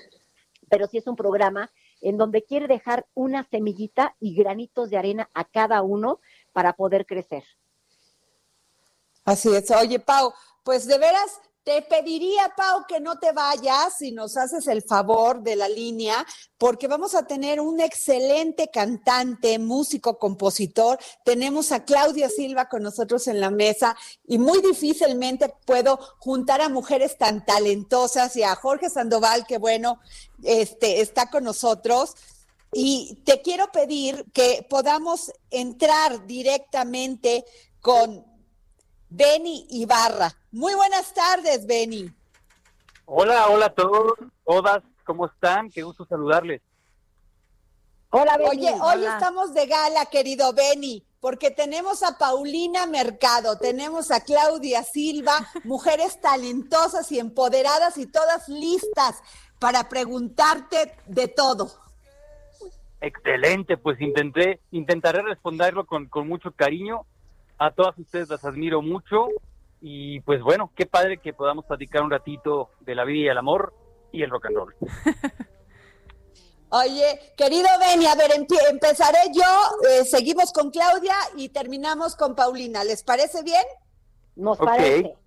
[0.69, 5.29] pero sí es un programa en donde quiere dejar una semillita y granitos de arena
[5.33, 6.19] a cada uno
[6.53, 7.43] para poder crecer.
[9.25, 9.69] Así es.
[9.71, 10.33] Oye, Pau,
[10.63, 15.43] pues de veras te pediría, Pau, que no te vayas si nos haces el favor
[15.43, 16.25] de la línea,
[16.57, 20.97] porque vamos a tener un excelente cantante, músico, compositor.
[21.23, 23.95] Tenemos a Claudia Silva con nosotros en la mesa
[24.25, 29.99] y muy difícilmente puedo juntar a mujeres tan talentosas y a Jorge Sandoval, que bueno,
[30.43, 32.15] este, está con nosotros.
[32.71, 37.43] Y te quiero pedir que podamos entrar directamente
[37.81, 38.25] con
[39.09, 40.38] Beni Ibarra.
[40.51, 42.11] Muy buenas tardes, Beni.
[43.05, 44.13] Hola, hola a todos,
[44.45, 45.69] todas, ¿cómo están?
[45.69, 46.61] Qué gusto saludarles.
[48.09, 48.49] Hola, Beni.
[48.49, 54.81] Oye, hoy estamos de gala, querido Beni, porque tenemos a Paulina Mercado, tenemos a Claudia
[54.83, 59.21] Silva, mujeres talentosas y empoderadas y todas listas
[59.59, 61.69] para preguntarte de todo.
[63.01, 67.05] Excelente, pues intenté, intentaré responderlo con, con mucho cariño.
[67.59, 69.27] A todas ustedes las admiro mucho
[69.81, 73.37] Y pues bueno, qué padre que podamos platicar un ratito de la vida y el
[73.37, 73.73] amor
[74.11, 74.75] y el rock and roll.
[76.71, 78.31] Oye, querido Benny, a ver,
[78.69, 82.83] empezaré yo, eh, seguimos con Claudia y terminamos con Paulina.
[82.83, 83.63] ¿Les parece bien?
[84.35, 84.65] Nos Ok.
[84.65, 85.17] parece.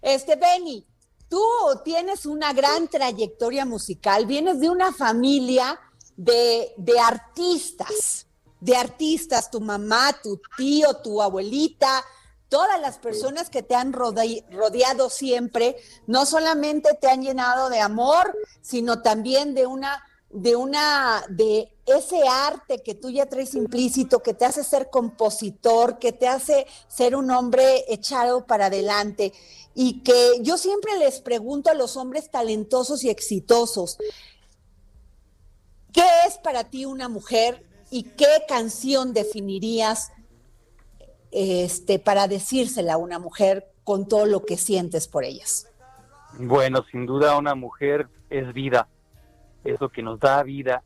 [0.00, 0.84] Este, Benny,
[1.28, 1.40] tú
[1.84, 5.78] tienes una gran trayectoria musical, vienes de una familia
[6.16, 8.26] de, de artistas,
[8.58, 12.04] de artistas, tu mamá, tu tío, tu abuelita,
[12.52, 15.74] todas las personas que te han rodeado siempre,
[16.06, 22.28] no solamente te han llenado de amor, sino también de una, de una, de ese
[22.28, 27.16] arte que tú ya traes implícito, que te hace ser compositor, que te hace ser
[27.16, 29.32] un hombre echado para adelante.
[29.74, 33.96] Y que yo siempre les pregunto a los hombres talentosos y exitosos,
[35.90, 40.10] ¿qué es para ti una mujer y qué canción definirías
[41.32, 45.68] este, para decírsela a una mujer con todo lo que sientes por ellas?
[46.38, 48.88] Bueno, sin duda una mujer es vida,
[49.64, 50.82] es lo que nos da vida,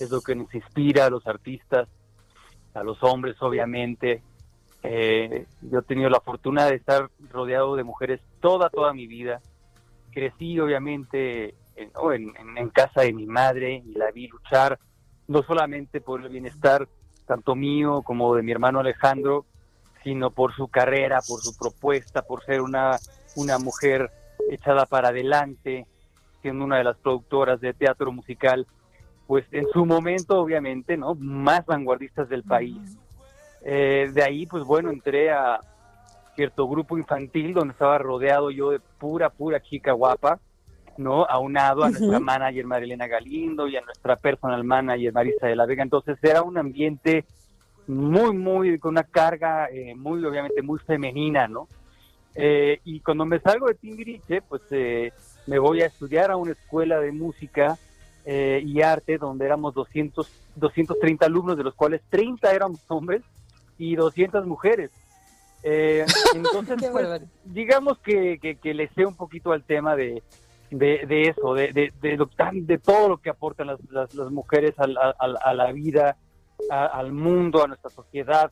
[0.00, 1.88] es lo que nos inspira a los artistas,
[2.74, 4.22] a los hombres obviamente.
[4.82, 9.40] Eh, yo he tenido la fortuna de estar rodeado de mujeres toda, toda mi vida.
[10.12, 14.78] Crecí obviamente en- en casa de mi madre y la vi luchar
[15.28, 16.88] no solamente por el bienestar
[17.26, 19.44] tanto mío como de mi hermano Alejandro,
[20.06, 22.96] sino por su carrera, por su propuesta, por ser una,
[23.34, 24.08] una mujer
[24.48, 25.84] echada para adelante,
[26.42, 28.68] siendo una de las productoras de teatro musical,
[29.26, 31.16] pues en su momento obviamente, ¿no?
[31.16, 32.78] Más vanguardistas del país.
[33.62, 35.58] Eh, de ahí, pues bueno, entré a
[36.36, 40.38] cierto grupo infantil donde estaba rodeado yo de pura, pura chica guapa,
[40.98, 41.24] ¿no?
[41.24, 42.24] Aunado a nuestra Ujú.
[42.24, 45.82] manager Marilena Galindo y a nuestra personal manager Marisa de la Vega.
[45.82, 47.24] Entonces era un ambiente
[47.86, 51.68] muy, muy, con una carga eh, muy, obviamente, muy femenina, ¿no?
[52.34, 55.12] Eh, y cuando me salgo de Timbiriche, pues eh,
[55.46, 57.78] me voy a estudiar a una escuela de música
[58.24, 63.22] eh, y arte donde éramos 200, 230 alumnos, de los cuales 30 éramos hombres
[63.78, 64.90] y 200 mujeres.
[65.62, 67.04] Eh, entonces, pues,
[67.44, 70.22] digamos que, que, que le sé un poquito al tema de,
[70.70, 74.30] de, de eso, de, de, de, lo de todo lo que aportan las, las, las
[74.30, 76.16] mujeres a, a- a la vida,
[76.70, 78.50] a- al mundo, a nuestra sociedad,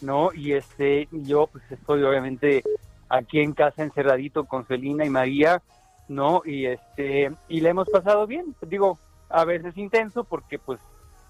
[0.00, 0.32] ¿no?
[0.34, 2.62] Y este, yo pues estoy obviamente
[3.08, 5.60] aquí en casa encerradito con Celina y María,
[6.08, 6.42] ¿no?
[6.44, 8.98] Y este, y le hemos pasado bien, digo,
[9.28, 10.80] a veces intenso porque pues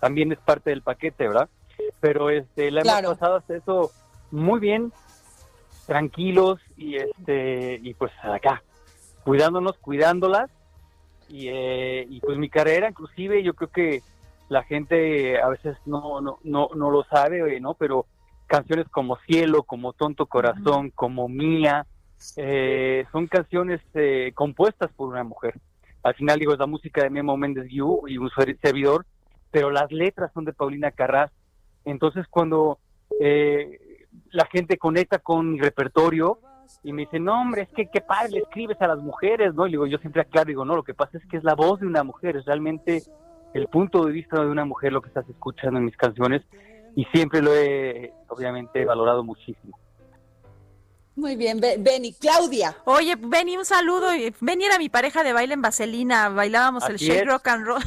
[0.00, 1.48] también es parte del paquete, ¿verdad?
[2.00, 3.08] Pero este, Claro.
[3.08, 3.90] hemos pasado hasta eso
[4.30, 4.92] muy bien,
[5.86, 8.62] tranquilos y este, y pues acá,
[9.24, 10.50] cuidándonos, cuidándolas
[11.28, 14.02] y, eh, y pues mi carrera inclusive yo creo que
[14.50, 18.04] la gente a veces no no no, no lo sabe eh, no pero
[18.46, 21.86] canciones como cielo como tonto corazón como mía
[22.36, 25.54] eh, son canciones eh, compuestas por una mujer.
[26.02, 29.06] Al final digo es la música de Memo Méndez Guiú y un ser- servidor
[29.50, 31.30] pero las letras son de Paulina Carras
[31.84, 32.78] entonces cuando
[33.20, 36.40] eh, la gente conecta con mi repertorio
[36.84, 39.66] y me dice, no, hombre, es que qué padre le escribes a las mujeres, ¿no?
[39.66, 41.80] Y digo, yo siempre aclaro, digo, no, lo que pasa es que es la voz
[41.80, 43.02] de una mujer, es realmente
[43.54, 46.42] el punto de vista de una mujer lo que estás escuchando en mis canciones
[46.96, 49.78] y siempre lo he, obviamente, valorado muchísimo.
[51.16, 52.14] Muy bien, Be- Benny.
[52.14, 52.76] Claudia.
[52.84, 54.08] Oye, Benny, un saludo.
[54.40, 56.28] Benny era mi pareja de baile en Vaselina.
[56.30, 57.82] Bailábamos el shake rock and roll.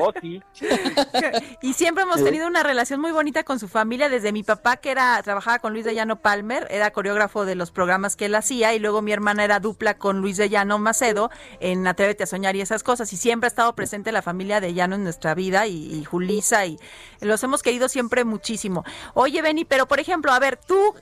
[0.00, 0.40] Oh, sí,
[1.62, 2.24] Y siempre hemos Sí.
[2.24, 5.72] tenido una relación muy bonita con su familia, desde mi papá que era trabajaba con
[5.72, 9.12] Luis de Llano Palmer, era coreógrafo de los programas que él hacía, y luego mi
[9.12, 13.12] hermana era dupla con Luis de Llano Macedo en Atrévete a soñar y esas cosas,
[13.12, 16.64] y siempre ha estado presente la familia de Llano en nuestra vida, y, y Julisa,
[16.66, 16.78] y
[17.20, 18.84] los hemos querido siempre muchísimo.
[19.14, 20.94] Oye, Benny, pero por ejemplo, a ver, tú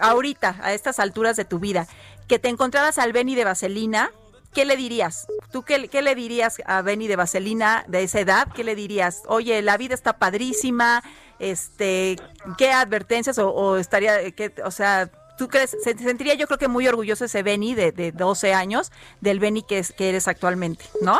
[0.00, 1.86] ahorita, a estas alturas de tu vida,
[2.26, 4.10] que te encontraras al Benny de Vaselina,
[4.52, 5.26] ¿qué le dirías?
[5.52, 8.48] ¿Tú qué, qué le dirías a Benny de Vaselina de esa edad?
[8.54, 9.22] ¿Qué le dirías?
[9.26, 11.02] Oye, la vida está padrísima,
[11.38, 12.16] este,
[12.56, 16.68] ¿qué advertencias o, o estaría, qué, o sea, tú crees, se sentiría yo creo que
[16.68, 20.84] muy orgulloso ese Benny de, de 12 años del Benny que, es, que eres actualmente,
[21.00, 21.18] ¿no?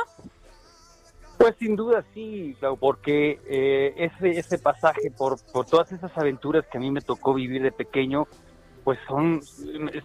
[1.38, 6.78] Pues sin duda sí, porque eh, ese, ese pasaje por, por todas esas aventuras que
[6.78, 8.26] a mí me tocó vivir de pequeño,
[8.88, 9.42] pues son,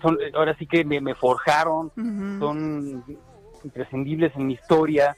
[0.01, 1.89] son ahora sí que me, me forjaron,
[2.37, 3.01] son
[3.63, 5.15] imprescindibles en mi historia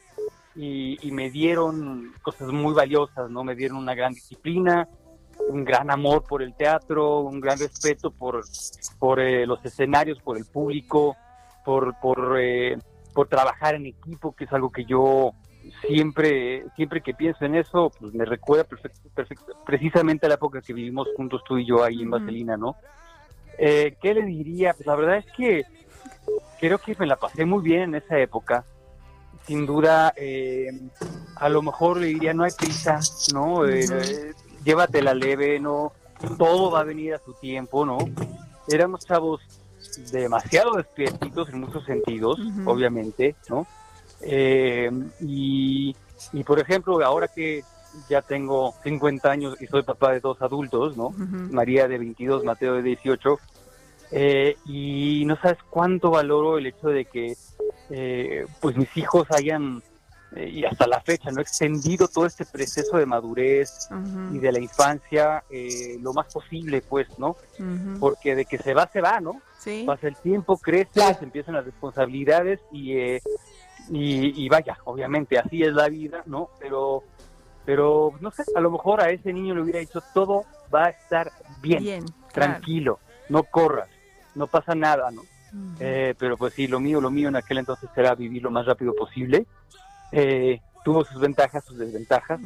[0.55, 3.43] y, y me dieron cosas muy valiosas, ¿no?
[3.43, 4.87] Me dieron una gran disciplina,
[5.49, 8.43] un gran amor por el teatro, un gran respeto por,
[8.99, 11.17] por eh, los escenarios, por el público,
[11.65, 12.77] por, por, eh,
[13.15, 15.31] por trabajar en equipo, que es algo que yo
[15.87, 20.61] siempre siempre que pienso en eso, pues me recuerda perfecto, perfecto, precisamente a la época
[20.61, 22.11] que vivimos juntos tú y yo ahí en.
[22.11, 22.75] Vaselina, ¿no?
[23.57, 24.73] Eh, ¿Qué le diría?
[24.73, 25.65] Pues la verdad es que
[26.59, 28.65] creo que me la pasé muy bien en esa época.
[29.45, 30.71] Sin duda, eh,
[31.35, 32.99] a lo mejor le diría, no hay prisa,
[33.33, 33.67] ¿no?
[33.67, 34.33] Eh,
[34.63, 35.93] llévatela leve, ¿no?
[36.37, 37.97] Todo va a venir a su tiempo, ¿no?
[38.67, 39.41] Éramos chavos
[40.11, 43.67] demasiado despiertitos en muchos sentidos, obviamente, ¿no?
[44.21, 44.89] Eh,
[45.21, 45.95] y,
[46.33, 47.63] y, por ejemplo, ahora que
[48.09, 51.11] ya tengo 50 años y soy papá de dos adultos, ¿no?
[51.51, 53.39] María de 22, Mateo de 18,
[54.11, 57.35] eh, y no sabes cuánto valoro el hecho de que
[57.89, 59.81] eh, pues mis hijos hayan,
[60.35, 63.89] eh, y hasta la fecha, no extendido todo este proceso de madurez
[64.33, 67.35] y de la infancia eh, lo más posible, pues, ¿no?
[67.99, 69.41] Porque de que se va, se va, ¿no?
[69.59, 69.83] Sí.
[69.85, 71.17] Pasa el tiempo, crece, Claro.
[71.17, 73.21] se empiezan las responsabilidades y, eh,
[73.89, 76.49] y, y vaya, obviamente así es la vida, ¿no?
[76.59, 77.03] Pero,
[77.65, 80.89] pero no sé, a lo mejor a ese niño le hubiera dicho todo va a
[80.89, 82.53] estar bien, Bien, claro.
[82.53, 82.99] tranquilo,
[83.29, 83.89] no corras,
[84.35, 85.23] no pasa nada, ¿no?
[85.79, 88.65] Eh, pero pues sí, lo mío, lo mío en aquel entonces era vivir lo más
[88.65, 89.45] rápido posible.
[90.11, 92.39] Eh, tuvo sus ventajas, sus desventajas,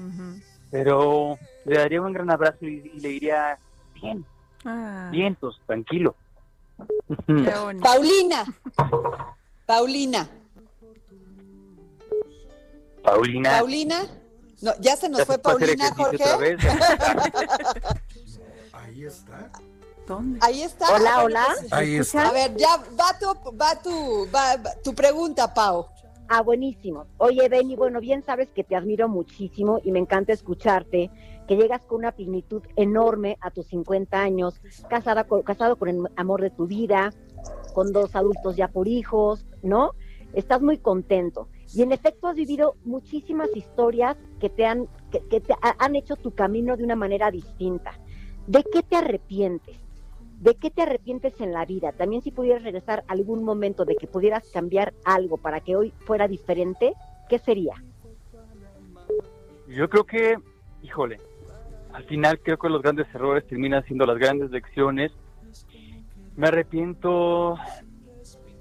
[0.70, 3.57] pero le daría un gran abrazo y, y le diría,
[3.95, 4.24] bien,
[4.65, 6.15] Ah, bien, pues tranquilo.
[7.82, 8.43] Paulina.
[13.01, 13.99] Paulina, Paulina.
[14.62, 16.16] No, ya se nos ¿ya fue Paulina, Jorge.
[16.24, 16.57] otra vez?
[18.74, 19.49] Ahí está.
[20.07, 20.39] ¿Dónde?
[20.41, 20.95] Ahí está.
[20.95, 21.47] Hola, hola.
[21.72, 22.30] Ahí ¿Me está.
[22.30, 25.88] A ver, ya va tu, va tu, va, va tu pregunta, Pau.
[26.28, 27.05] Ah, buenísimo.
[27.18, 31.10] Oye, Benny, bueno, bien sabes que te admiro muchísimo y me encanta escucharte,
[31.47, 36.03] que llegas con una plenitud enorme a tus 50 años, casada con- casado con el
[36.16, 37.12] amor de tu vida,
[37.74, 39.91] con dos adultos ya por hijos, ¿no?
[40.34, 41.47] Estás muy contento.
[41.74, 46.15] Y en efecto has vivido muchísimas historias que te han, que, te ha- han hecho
[46.15, 47.93] tu camino de una manera distinta.
[48.47, 49.78] ¿De qué te arrepientes?
[50.39, 51.91] ¿De qué te arrepientes en la vida?
[51.91, 56.28] También si pudieras regresar algún momento de que pudieras cambiar algo para que hoy fuera
[56.28, 56.93] diferente,
[57.28, 57.76] ¿qué sería?
[59.67, 60.38] Yo creo que,
[60.82, 61.20] híjole,
[61.93, 65.11] al final creo que los grandes errores terminan siendo las grandes lecciones.
[66.36, 67.55] Me arrepiento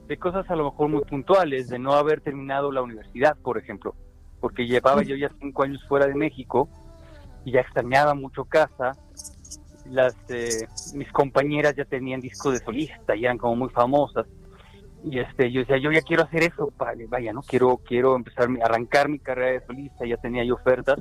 [0.09, 3.95] de cosas a lo mejor muy puntuales, de no haber terminado la universidad, por ejemplo,
[4.41, 6.69] porque llevaba yo ya cinco años fuera de México
[7.45, 8.93] y ya extrañaba mucho casa.
[9.85, 14.27] Las eh, mis compañeras ya tenían discos de solista, ya eran como muy famosas.
[15.05, 16.73] Y este yo decía yo ya quiero hacer eso
[17.09, 20.99] vaya no quiero quiero empezar arrancar mi carrera de solista ya tenía yo ofertas.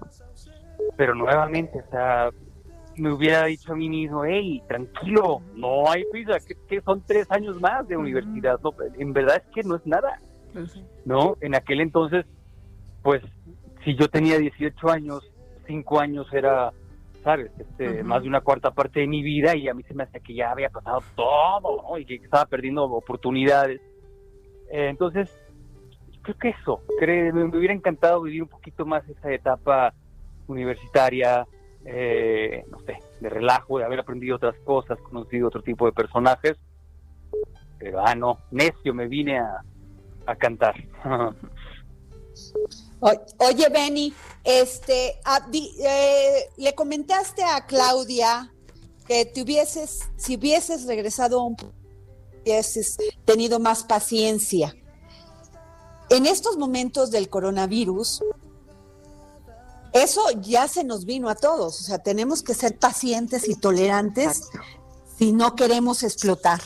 [0.97, 2.29] Pero nuevamente o sea
[2.97, 7.29] me hubiera dicho a mí mismo hey tranquilo no hay prisa que, que son tres
[7.31, 10.19] años más de universidad no en verdad es que no es nada
[10.53, 12.25] Pues no en aquel entonces
[13.03, 13.23] pues
[13.83, 15.29] si yo tenía 18 años
[15.65, 16.71] cinco años era
[17.23, 20.03] sabes este más de una cuarta parte de mi vida y a mí se me
[20.03, 21.97] hacía que ya había pasado todo ¿no?
[21.97, 23.81] y que estaba perdiendo oportunidades.
[24.71, 25.29] Eh, entonces
[26.21, 29.93] creo que eso creo, me, me hubiera encantado vivir un poquito más esa etapa
[30.47, 31.45] universitaria
[31.87, 36.57] eh, no sé de relajo de haber aprendido otras cosas conocido otro tipo de personajes
[37.79, 39.63] pero ah no necio me vine a,
[40.25, 40.75] a cantar
[42.99, 44.13] Oye, Benny,
[44.43, 48.51] este, ah, eh, le comentaste a Claudia
[49.07, 51.55] que te hubieses, si hubieses regresado un
[52.41, 54.73] hubieses tenido más paciencia.
[56.09, 58.23] En estos momentos del coronavirus,
[59.93, 61.79] eso ya se nos vino a todos.
[61.79, 64.49] O sea, tenemos que ser pacientes y tolerantes
[65.17, 66.61] si no queremos explotar.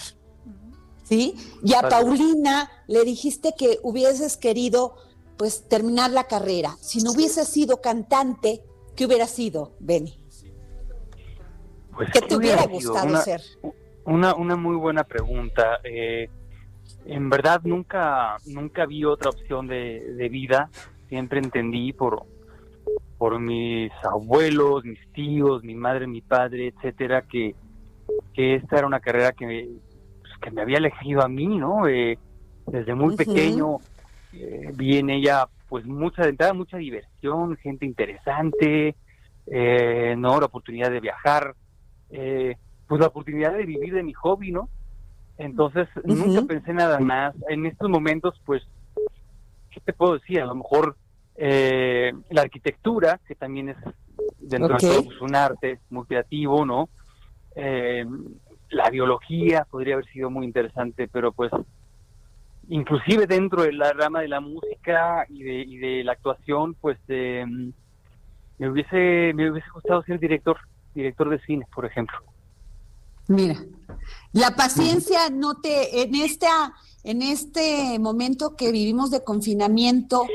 [1.03, 1.35] ¿Sí?
[1.63, 1.89] Y a.
[1.89, 4.95] Paulina le dijiste que hubieses querido
[5.37, 6.77] pues terminar la carrera.
[6.79, 8.63] Si no hubieses sido cantante,
[8.95, 10.17] ¿qué hubiera sido, Benny?
[11.95, 13.41] Pues, ¿Qué te hubiera gustado Una- ser?
[14.05, 15.79] Una, una muy buena pregunta.
[15.83, 16.29] Eh,
[17.05, 20.69] en verdad nunca, nunca vi otra opción de, de vida.
[21.09, 22.25] Siempre entendí por,
[23.21, 27.53] por mis abuelos, mis tíos, mi madre, mi padre, etcétera, que,
[28.33, 29.67] que esta era una carrera que me,
[30.21, 31.87] pues, que me había elegido a mí, ¿no?
[31.87, 32.17] Eh,
[32.65, 33.77] desde muy pequeño
[34.33, 38.95] eh, vi en ella pues mucha entrada, mucha diversión, gente interesante,
[39.45, 41.53] eh, no la oportunidad de viajar,
[42.09, 42.57] eh,
[42.87, 44.67] pues la oportunidad de vivir de mi hobby, ¿no?
[45.37, 47.35] Entonces nunca pensé nada más.
[47.49, 48.63] En estos momentos, pues,
[49.69, 50.41] ¿qué te puedo decir?
[50.41, 50.97] A lo mejor
[51.35, 53.77] eh, la arquitectura, que también es
[54.39, 56.89] dentro de todo pues, un arte muy creativo, ¿no?
[57.55, 58.05] Eh,
[58.69, 61.51] la biología podría haber sido muy interesante, pero pues
[62.69, 66.97] inclusive dentro de la rama de la música y de, y de la actuación, pues
[67.07, 67.45] eh,
[68.57, 70.57] me hubiese me hubiese gustado ser director,
[70.95, 72.17] director de cine, por ejemplo.
[73.27, 73.55] Mira,
[74.33, 76.73] la paciencia no te, en esta,
[77.03, 80.25] en este momento que vivimos de confinamiento,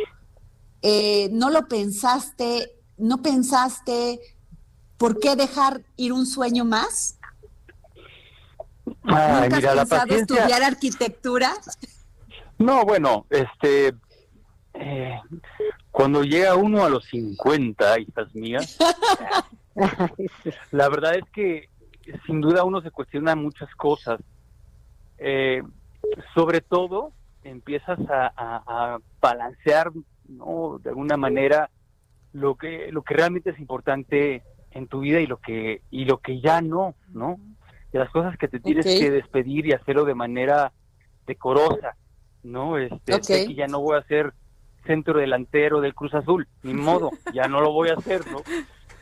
[0.82, 4.20] eh, no lo pensaste, no pensaste
[4.96, 7.18] por qué dejar ir un sueño más.
[9.04, 11.52] Ay, ¿Nunca mira, has pensado estudiar arquitectura?
[12.58, 13.94] No, bueno, este.
[14.74, 15.20] eh,
[15.90, 18.76] cuando llega uno a los 50, hijas mías,
[20.70, 21.68] la verdad es que
[22.26, 24.20] sin duda uno se cuestiona muchas cosas.
[25.18, 25.62] Eh,
[26.34, 27.12] sobre todo,
[27.42, 28.62] empiezas a, a-
[28.94, 29.90] a balancear,
[30.28, 30.78] ¿no?
[30.82, 31.70] De alguna manera,
[32.32, 36.18] lo que, lo que realmente es importante en tu vida y lo que, y lo
[36.18, 37.38] que ya no, ¿no?
[37.92, 40.72] De las cosas que te tienes que despedir y hacerlo de manera
[41.26, 41.96] decorosa,
[42.42, 42.78] ¿no?
[42.78, 44.34] Este, sé que ya no voy a ser
[44.84, 48.42] centro delantero del Cruz Azul, ni modo, ya no lo voy a hacer, ¿no?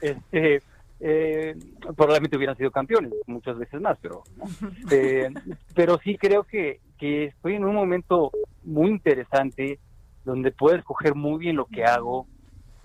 [0.01, 0.63] Este,
[1.01, 1.57] eh,
[1.97, 4.45] probablemente hubieran sido campeones muchas veces más, pero ¿no?
[4.91, 5.29] Eh,
[5.75, 8.31] pero sí creo que, que estoy en un momento
[8.63, 9.81] muy interesante
[10.25, 12.27] donde puedo escoger muy bien lo que hago,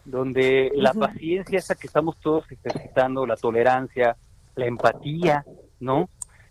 [0.06, 4.16] donde la paciencia esa que estamos todos ejercitando, la tolerancia,
[4.56, 5.46] la empatía,
[5.80, 6.10] ¿no?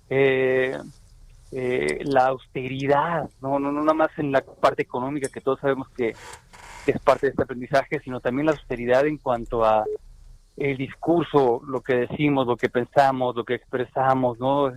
[0.09, 0.79] Eh,
[1.51, 3.59] eh, la austeridad, ¿no?
[3.59, 6.15] No, no nada más en la parte económica que todos sabemos que,
[6.85, 9.85] que es parte de este aprendizaje, sino también la austeridad en cuanto a
[10.57, 14.73] el discurso, lo que decimos, lo que pensamos, lo que expresamos, ¿no?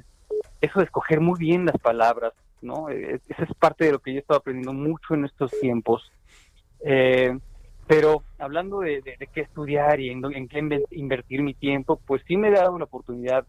[0.62, 2.90] Eso de escoger muy bien las palabras, ¿no?
[2.90, 6.04] Eh, Esa es parte de lo que yo he estado aprendiendo mucho en estos tiempos.
[6.84, 7.38] Eh,
[7.88, 12.02] pero hablando de, de- de qué estudiar y en, en qué inve- invertir mi tiempo,
[12.06, 13.46] pues sí me he dado la oportunidad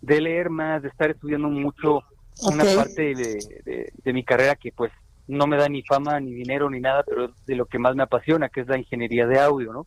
[0.00, 2.02] de leer más, de estar estudiando mucho
[2.42, 4.90] una parte de, de- mi carrera que pues
[5.26, 7.94] no me da ni fama, ni dinero, ni nada, pero es de lo que más
[7.94, 9.86] me apasiona, que es la ingeniería de audio, ¿no?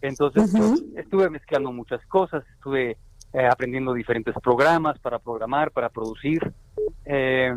[0.00, 2.98] Entonces, pues, estuve mezclando muchas cosas, estuve
[3.32, 6.52] eh, aprendiendo diferentes programas para programar, para producir,
[7.04, 7.52] eh,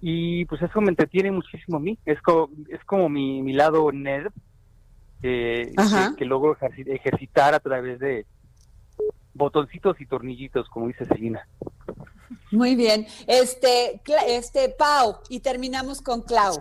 [0.00, 3.90] y pues eso me entretiene muchísimo a mí, es, co- es como mi, mi lado
[3.92, 4.32] nerd,
[5.22, 5.72] eh,
[6.10, 8.26] que, que logro ejerci- ejercitar a través de
[9.32, 11.46] botoncitos y tornillitos, como dice Selina.
[12.52, 13.06] Muy bien.
[13.26, 16.54] Este, este, Pau, y terminamos con Clau.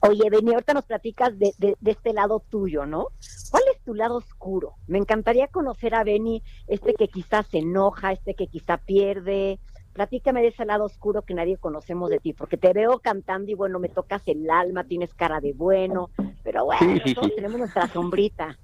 [0.00, 3.08] Oye, Beni, ahorita nos platicas de, de- de este lado tuyo, ¿no?
[3.50, 4.74] ¿Cuál es tu lado oscuro?
[4.86, 9.58] Me encantaría conocer a Beni, este que quizás se enoja, este que quizá pierde.
[9.94, 13.54] Platícame de ese lado oscuro que nadie conocemos de ti, porque te veo cantando y
[13.54, 16.10] bueno, me tocas el alma, tienes cara de bueno,
[16.42, 17.34] pero bueno, Sí, sí, todos sí.
[17.36, 18.58] tenemos nuestra sombrita.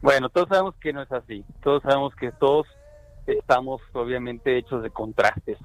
[0.00, 1.44] Bueno, todos sabemos que no es así.
[1.62, 2.66] Todos sabemos que todos
[3.26, 5.58] estamos obviamente hechos de contrastes.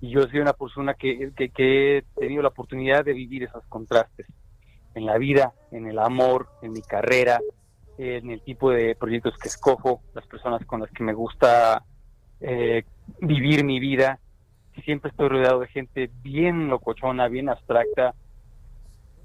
[0.00, 3.64] Y yo soy una persona que, que, que he tenido la oportunidad de vivir esos
[3.68, 4.26] contrastes
[4.94, 7.40] en la vida, en el amor, en mi carrera,
[7.98, 11.82] en el tipo de proyectos que escojo, las personas con las que me gusta
[12.40, 12.84] eh,
[13.20, 14.20] vivir mi vida.
[14.84, 18.14] Siempre estoy rodeado de gente bien locochona, bien abstracta.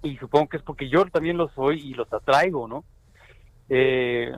[0.02, 2.84] Y supongo que es porque yo también lo soy y los atraigo, ¿no?
[3.70, 4.32] eh,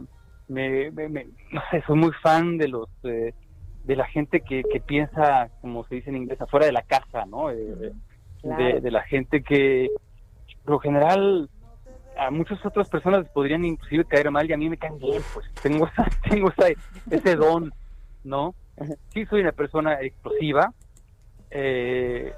[0.47, 3.33] me, me- me- no sé, soy muy fan de los eh,
[3.83, 7.25] de la gente que, que piensa, como se dice en inglés, afuera de la casa,
[7.25, 7.49] ¿no?
[7.51, 7.91] Eh,
[8.43, 9.89] de la gente que,
[10.63, 11.49] por lo general,
[12.15, 15.23] a muchas otras personas les podrían inclusive caer mal y a mí me caen bien,
[15.33, 16.67] pues tengo esa, tengo esa,
[17.09, 17.71] ese don,
[18.23, 18.53] ¿no?
[19.13, 20.71] Sí soy una persona explosiva,
[21.49, 22.33] eh,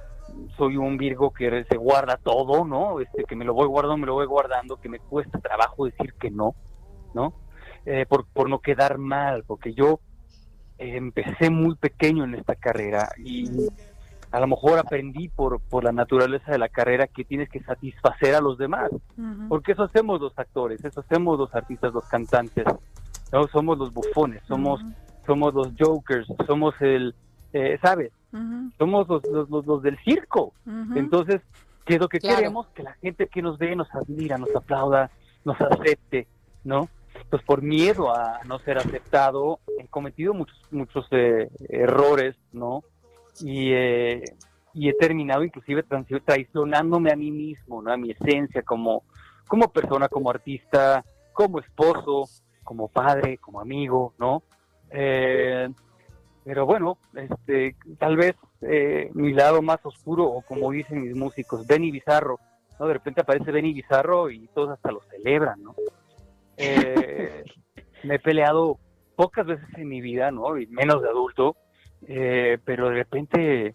[0.57, 2.99] soy un Virgo que se guarda todo, ¿no?
[2.99, 6.13] Este, que me lo voy guardando, me lo voy guardando, que me cuesta trabajo decir
[6.19, 6.55] que no,
[7.13, 7.33] ¿no?
[7.85, 9.99] Eh, por, por no quedar mal, porque yo
[10.77, 13.49] eh, empecé muy pequeño en esta carrera y
[14.31, 18.35] a lo mejor aprendí por, por la naturaleza de la carrera que tienes que satisfacer
[18.35, 18.91] a los demás,
[19.47, 22.65] porque eso hacemos los actores, eso hacemos los artistas, los cantantes,
[23.31, 23.47] ¿no?
[23.47, 24.81] somos los bufones, somos,
[25.25, 27.15] somos los jokers, somos el,
[27.53, 28.11] eh, ¿sabes?
[28.77, 30.53] Somos los, los, los- los del circo.
[30.95, 31.41] Entonces,
[31.85, 32.37] ¿qué es lo que Claro.
[32.37, 32.67] queremos?
[32.75, 35.09] Que la gente que nos ve nos admira, nos aplauda,
[35.45, 36.27] nos acepte,
[36.63, 36.89] ¿no?
[37.29, 42.83] Pues por miedo a no ser aceptado, he cometido muchos, muchos eh, errores, ¿no?
[43.41, 44.23] Y, eh,
[44.73, 45.83] y he terminado inclusive
[46.23, 47.91] traicionándome a mí mismo, ¿no?
[47.91, 49.03] A mi esencia como,
[49.47, 51.03] como persona, como artista,
[51.33, 52.25] como esposo,
[52.63, 54.43] como padre, como amigo, ¿no?
[54.91, 55.69] Eh,
[56.47, 61.67] pero bueno, este, tal vez eh, mi lado más oscuro, o como dicen mis músicos,
[61.67, 62.39] Benny Bizarro,
[62.79, 62.87] ¿no?
[62.87, 65.75] De repente aparece Benny Bizarro y todos hasta lo celebran, ¿no?
[66.55, 67.43] Eh,
[68.03, 68.79] me he peleado
[69.17, 70.57] pocas veces en mi vida, ¿no?
[70.57, 71.57] Y menos de adulto,
[72.07, 73.73] eh, pero de repente,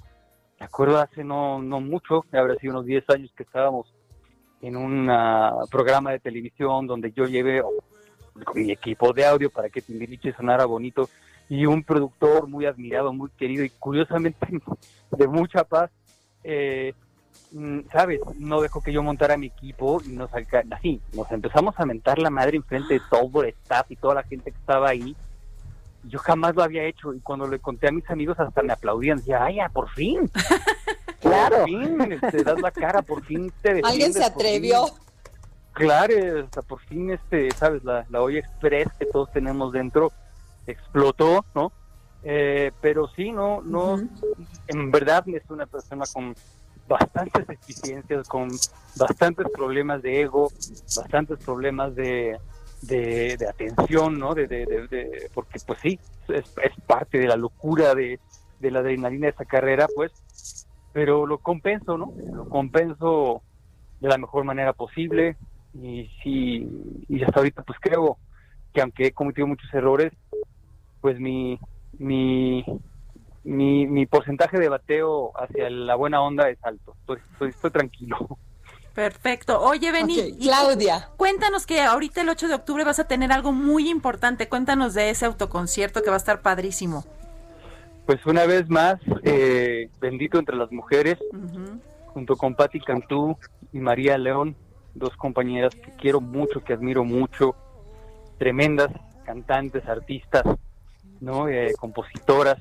[0.58, 3.92] me acuerdo hace no, no mucho, habrá sido unos 10 años que estábamos
[4.62, 7.62] en un ah, programa de televisión donde yo llevé
[8.54, 11.10] mi equipo de audio para que Timbiriche sonara bonito
[11.52, 14.38] y un productor muy admirado, muy querido y curiosamente
[15.10, 15.90] de mucha paz,
[16.44, 16.94] eh,
[17.50, 18.20] mm, ¿sabes?
[18.38, 22.30] No dejó que yo montara mi equipo y nos así, nos empezamos a mentar la
[22.30, 25.14] madre enfrente de todo el staff y toda la gente que estaba ahí.
[26.04, 29.18] Yo jamás lo había hecho y cuando le conté a mis amigos hasta me aplaudían,
[29.18, 30.30] decía, ay, ya, por fin.
[31.20, 31.56] Claro.
[31.58, 34.32] Por fin, este, das la cara, por fin te Alguien se por fin".
[34.32, 34.86] atrevió.
[35.72, 40.12] Claro, hasta por fin, este, sabes, la, la olla express que todos tenemos dentro
[40.66, 41.72] explotó, ¿no?
[42.22, 44.00] Eh, pero sí, no, no,
[44.68, 46.34] en verdad es una persona con
[46.86, 48.48] bastantes deficiencias, con
[48.96, 50.48] bastantes problemas de ego,
[50.96, 52.38] bastantes problemas de,
[52.82, 54.34] de, de atención, ¿no?
[54.34, 55.98] De, de, de- de- porque pues sí,
[56.28, 58.20] es, es parte de la locura de,
[58.60, 60.12] de la adrenalina de esa carrera, pues,
[60.92, 62.12] pero lo compenso, ¿no?
[62.32, 63.42] Lo compenso
[64.00, 65.36] de la mejor manera posible
[65.74, 66.68] y sí,
[67.08, 68.18] y hasta ahorita pues creo
[68.74, 70.12] que aunque he cometido muchos errores,
[71.02, 71.58] pues mi,
[71.98, 72.64] mi,
[73.44, 76.94] mi, mi porcentaje de bateo hacia la buena onda es alto.
[77.00, 78.38] Estoy, estoy, estoy tranquilo.
[78.94, 79.60] Perfecto.
[79.60, 81.08] Oye, Beni, Claudia.
[81.16, 84.48] cuéntanos que ahorita el 8 de octubre vas a tener algo muy importante.
[84.48, 87.04] Cuéntanos de ese autoconcierto que va a estar padrísimo.
[88.06, 91.18] Pues una vez más, eh, bendito entre las mujeres,
[92.08, 93.36] junto con Patti Cantú
[93.72, 94.56] y María León,
[94.94, 97.54] dos compañeras que quiero mucho, que admiro mucho,
[98.38, 98.90] tremendas
[99.24, 100.42] cantantes, artistas,
[101.22, 101.48] ¿no?
[101.48, 102.58] Eh, compositoras,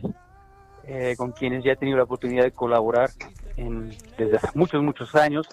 [0.85, 3.09] eh, con quienes ya he tenido la oportunidad de colaborar
[3.57, 5.47] en- desde hace muchos, muchos años.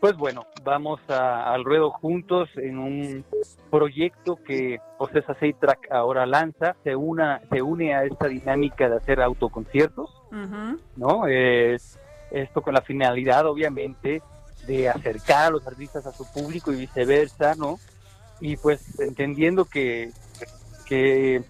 [0.00, 3.24] Pues bueno, vamos a- al ruedo juntos en un
[3.70, 9.20] proyecto que Ocesa Track ahora lanza, se, una, se une a esta dinámica de hacer
[9.20, 10.80] autoconciertos, Ujú.
[10.96, 11.26] ¿no?
[11.26, 11.98] Es
[12.30, 14.22] esto con la finalidad, obviamente,
[14.66, 17.78] de acercar a los artistas a su público y viceversa, ¿no?
[18.40, 20.10] Y pues entendiendo que,
[20.86, 21.42] que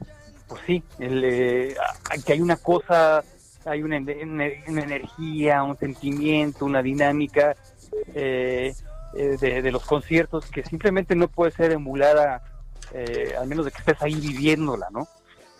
[0.48, 1.76] pues sí, el, eh,
[2.24, 3.24] que hay una cosa,
[3.64, 7.56] hay una, ener- una energía, un sentimiento, una dinámica
[8.14, 8.74] eh,
[9.12, 12.42] eh, de, de los conciertos que simplemente no puede ser emulada,
[12.92, 15.08] eh, al menos de que estés ahí viviéndola, ¿no?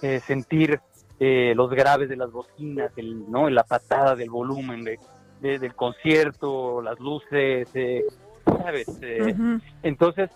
[0.03, 0.79] Eh, sentir
[1.19, 3.49] eh, los graves de las bocinas, el, ¿no?
[3.49, 5.01] la patada del volumen de,
[5.41, 7.69] de- del concierto, las luces,
[8.45, 8.87] ¿sabes?
[9.01, 9.61] Eh, Ujú.
[9.83, 10.31] entonces,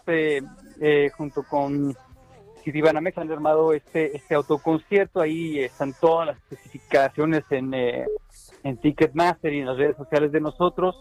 [1.16, 1.94] junto con
[2.64, 8.06] Citibanamex han armado este, este autoconcierto, ahí están todas las especificaciones en, eh,
[8.62, 10.96] en Ticketmaster y en las redes sociales de nosotros.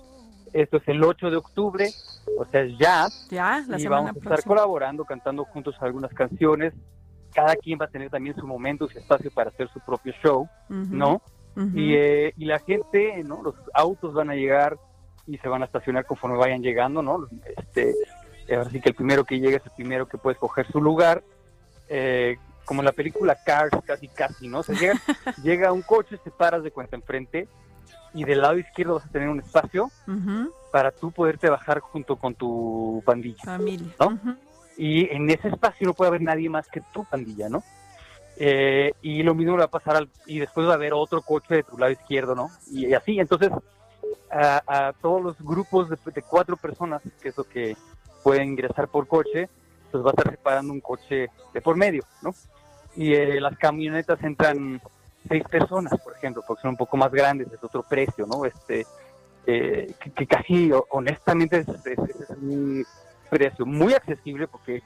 [0.53, 1.89] Esto es el 8 de octubre,
[2.38, 4.55] o sea, es ya, Ya, la y vamos a estar próxima.
[4.55, 6.74] colaborando, cantando juntos algunas canciones.
[7.34, 10.47] Cada quien va a tener también su momento, su espacio para hacer su propio show.
[10.70, 11.22] ¿no?
[11.76, 13.43] Y, eh, y la gente, ¿no?
[13.43, 14.78] Los autos van a llegar
[15.28, 17.28] y se van a estacionar conforme vayan llegando, ¿no?
[17.57, 17.93] Este,
[18.49, 21.22] ahora sí que el primero que llegue es el primero que puede escoger su lugar.
[21.90, 24.60] Eh, como en la película Cars, casi casi, ¿no?
[24.60, 24.94] O sea, llega,
[25.44, 27.48] llega un coche, te paras de cuenta enfrente
[28.14, 29.90] y del lado izquierdo vas a tener un espacio
[30.72, 33.44] para tú poderte bajar junto con tu pandilla.
[33.44, 33.94] Familia.
[34.00, 34.20] ¿No?
[34.78, 37.64] Y en ese espacio no puede haber nadie más que tu pandilla, ¿no?
[38.38, 41.22] Eh, y lo mismo le va a pasar al, y después va a haber otro
[41.22, 42.50] coche de tu lado izquierdo, ¿no?
[42.72, 43.50] Y así, entonces,
[44.32, 47.76] a, a todos los grupos de, de cuatro personas, que es lo que
[48.24, 49.50] pueden ingresar por coche,
[49.92, 52.34] pues va a estar separando un coche de por medio, ¿no?
[52.96, 54.82] Y eh, las camionetas entran
[55.28, 58.46] seis personas, por ejemplo, porque son un poco más grandes, es otro precio, ¿no?
[58.46, 58.86] Este,
[59.46, 62.86] eh, que, que casi, honestamente, es, es- es un
[63.30, 64.82] precio muy accesible porque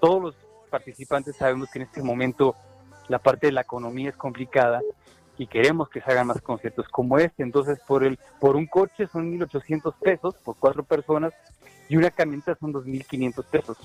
[0.00, 0.34] todos los
[0.70, 2.54] participantes sabemos que en este momento
[3.08, 4.80] la parte de la economía es complicada
[5.38, 7.42] y queremos que se hagan más conciertos como este.
[7.42, 11.32] Entonces, por el por un coche son 1.800 pesos por cuatro personas
[11.88, 13.76] y una camioneta son 2.500 pesos.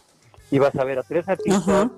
[0.52, 1.90] Y vas a ver a tres artistas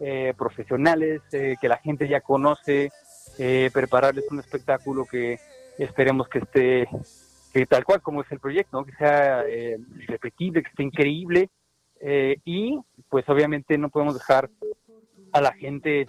[0.00, 2.90] eh, profesionales eh, que la gente ya conoce,
[3.38, 5.38] eh, prepararles un espectáculo que
[5.78, 6.88] esperemos que esté
[7.52, 8.84] que tal cual como es el proyecto, ¿no?
[8.84, 11.50] que sea eh, repetible, que esté increíble
[12.00, 12.78] eh, y
[13.08, 14.50] pues obviamente no podemos dejar
[15.32, 16.08] a la gente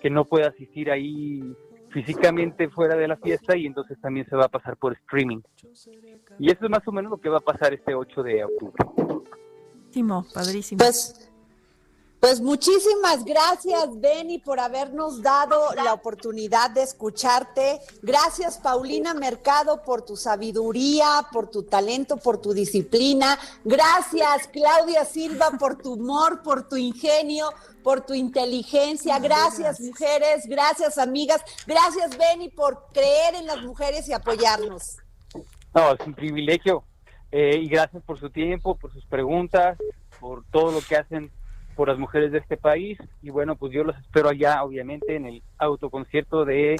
[0.00, 1.54] que no puede asistir ahí
[1.90, 5.40] físicamente fuera de la fiesta y entonces también se va a pasar por streaming.
[6.38, 8.84] Y eso es más o menos lo que va a pasar este 8 de octubre.
[9.90, 10.78] Padrísimo, padrísimo.
[10.78, 11.29] Pues,
[12.20, 17.80] pues muchísimas gracias, Benny, por habernos dado la oportunidad de escucharte.
[18.02, 23.38] Gracias, Paulina Mercado, por tu sabiduría, por tu talento, por tu disciplina.
[23.64, 27.48] Gracias, Claudia Silva, por tu humor, por tu ingenio,
[27.82, 29.18] por tu inteligencia.
[29.18, 30.46] Gracias, mujeres.
[30.46, 31.42] Gracias, amigas.
[31.66, 34.98] Gracias, Benny, por creer en las mujeres y apoyarnos.
[35.74, 36.84] No, es un privilegio.
[37.32, 39.78] Eh, y gracias por su tiempo, por sus preguntas,
[40.20, 41.30] por todo lo que hacen
[41.80, 45.24] por las mujeres de este país y bueno, pues yo los espero allá, obviamente, en
[45.24, 46.78] el autoconcierto de,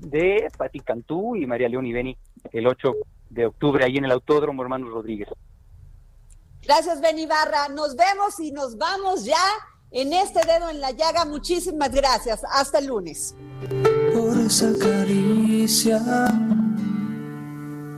[0.00, 2.16] de Pati Cantú y María León y Beni
[2.52, 2.94] el 8
[3.28, 5.28] de octubre ahí en el Autódromo Hermanos Rodríguez.
[6.62, 7.68] Gracias, Beni Barra.
[7.68, 9.36] Nos vemos y nos vamos ya
[9.90, 11.26] en este dedo en la llaga.
[11.26, 12.40] Muchísimas gracias.
[12.50, 13.36] Hasta el lunes.
[14.14, 16.00] Por esa caricia,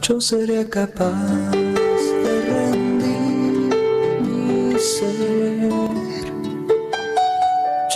[0.00, 3.72] yo seré capaz de rendir
[4.20, 5.89] mi ser.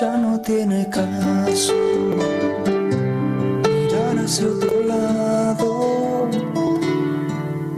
[0.00, 1.72] Ya no tiene caso
[3.62, 6.28] mirar hacia otro lado.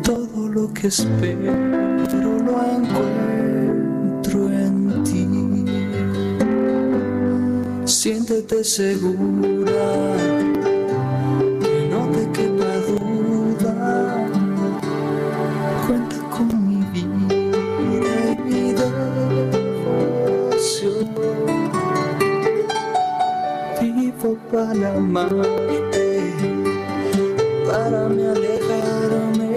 [0.03, 1.53] Todo lo que espero
[2.47, 5.29] lo encuentro en ti.
[7.85, 10.17] Siéntete segura,
[24.57, 26.33] para amarte,
[27.67, 29.51] para me alejarme.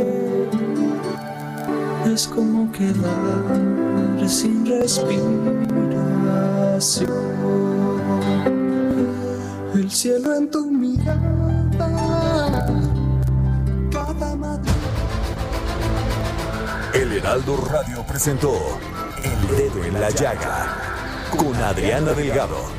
[2.13, 5.65] Es como quedar sin respiración.
[9.73, 11.87] El cielo en tu mirada,
[13.93, 14.73] cada madrugada.
[16.93, 18.51] El Heraldo Radio presentó
[19.23, 20.75] El Dedo en la Llaga
[21.37, 22.78] con Adriana Delgado.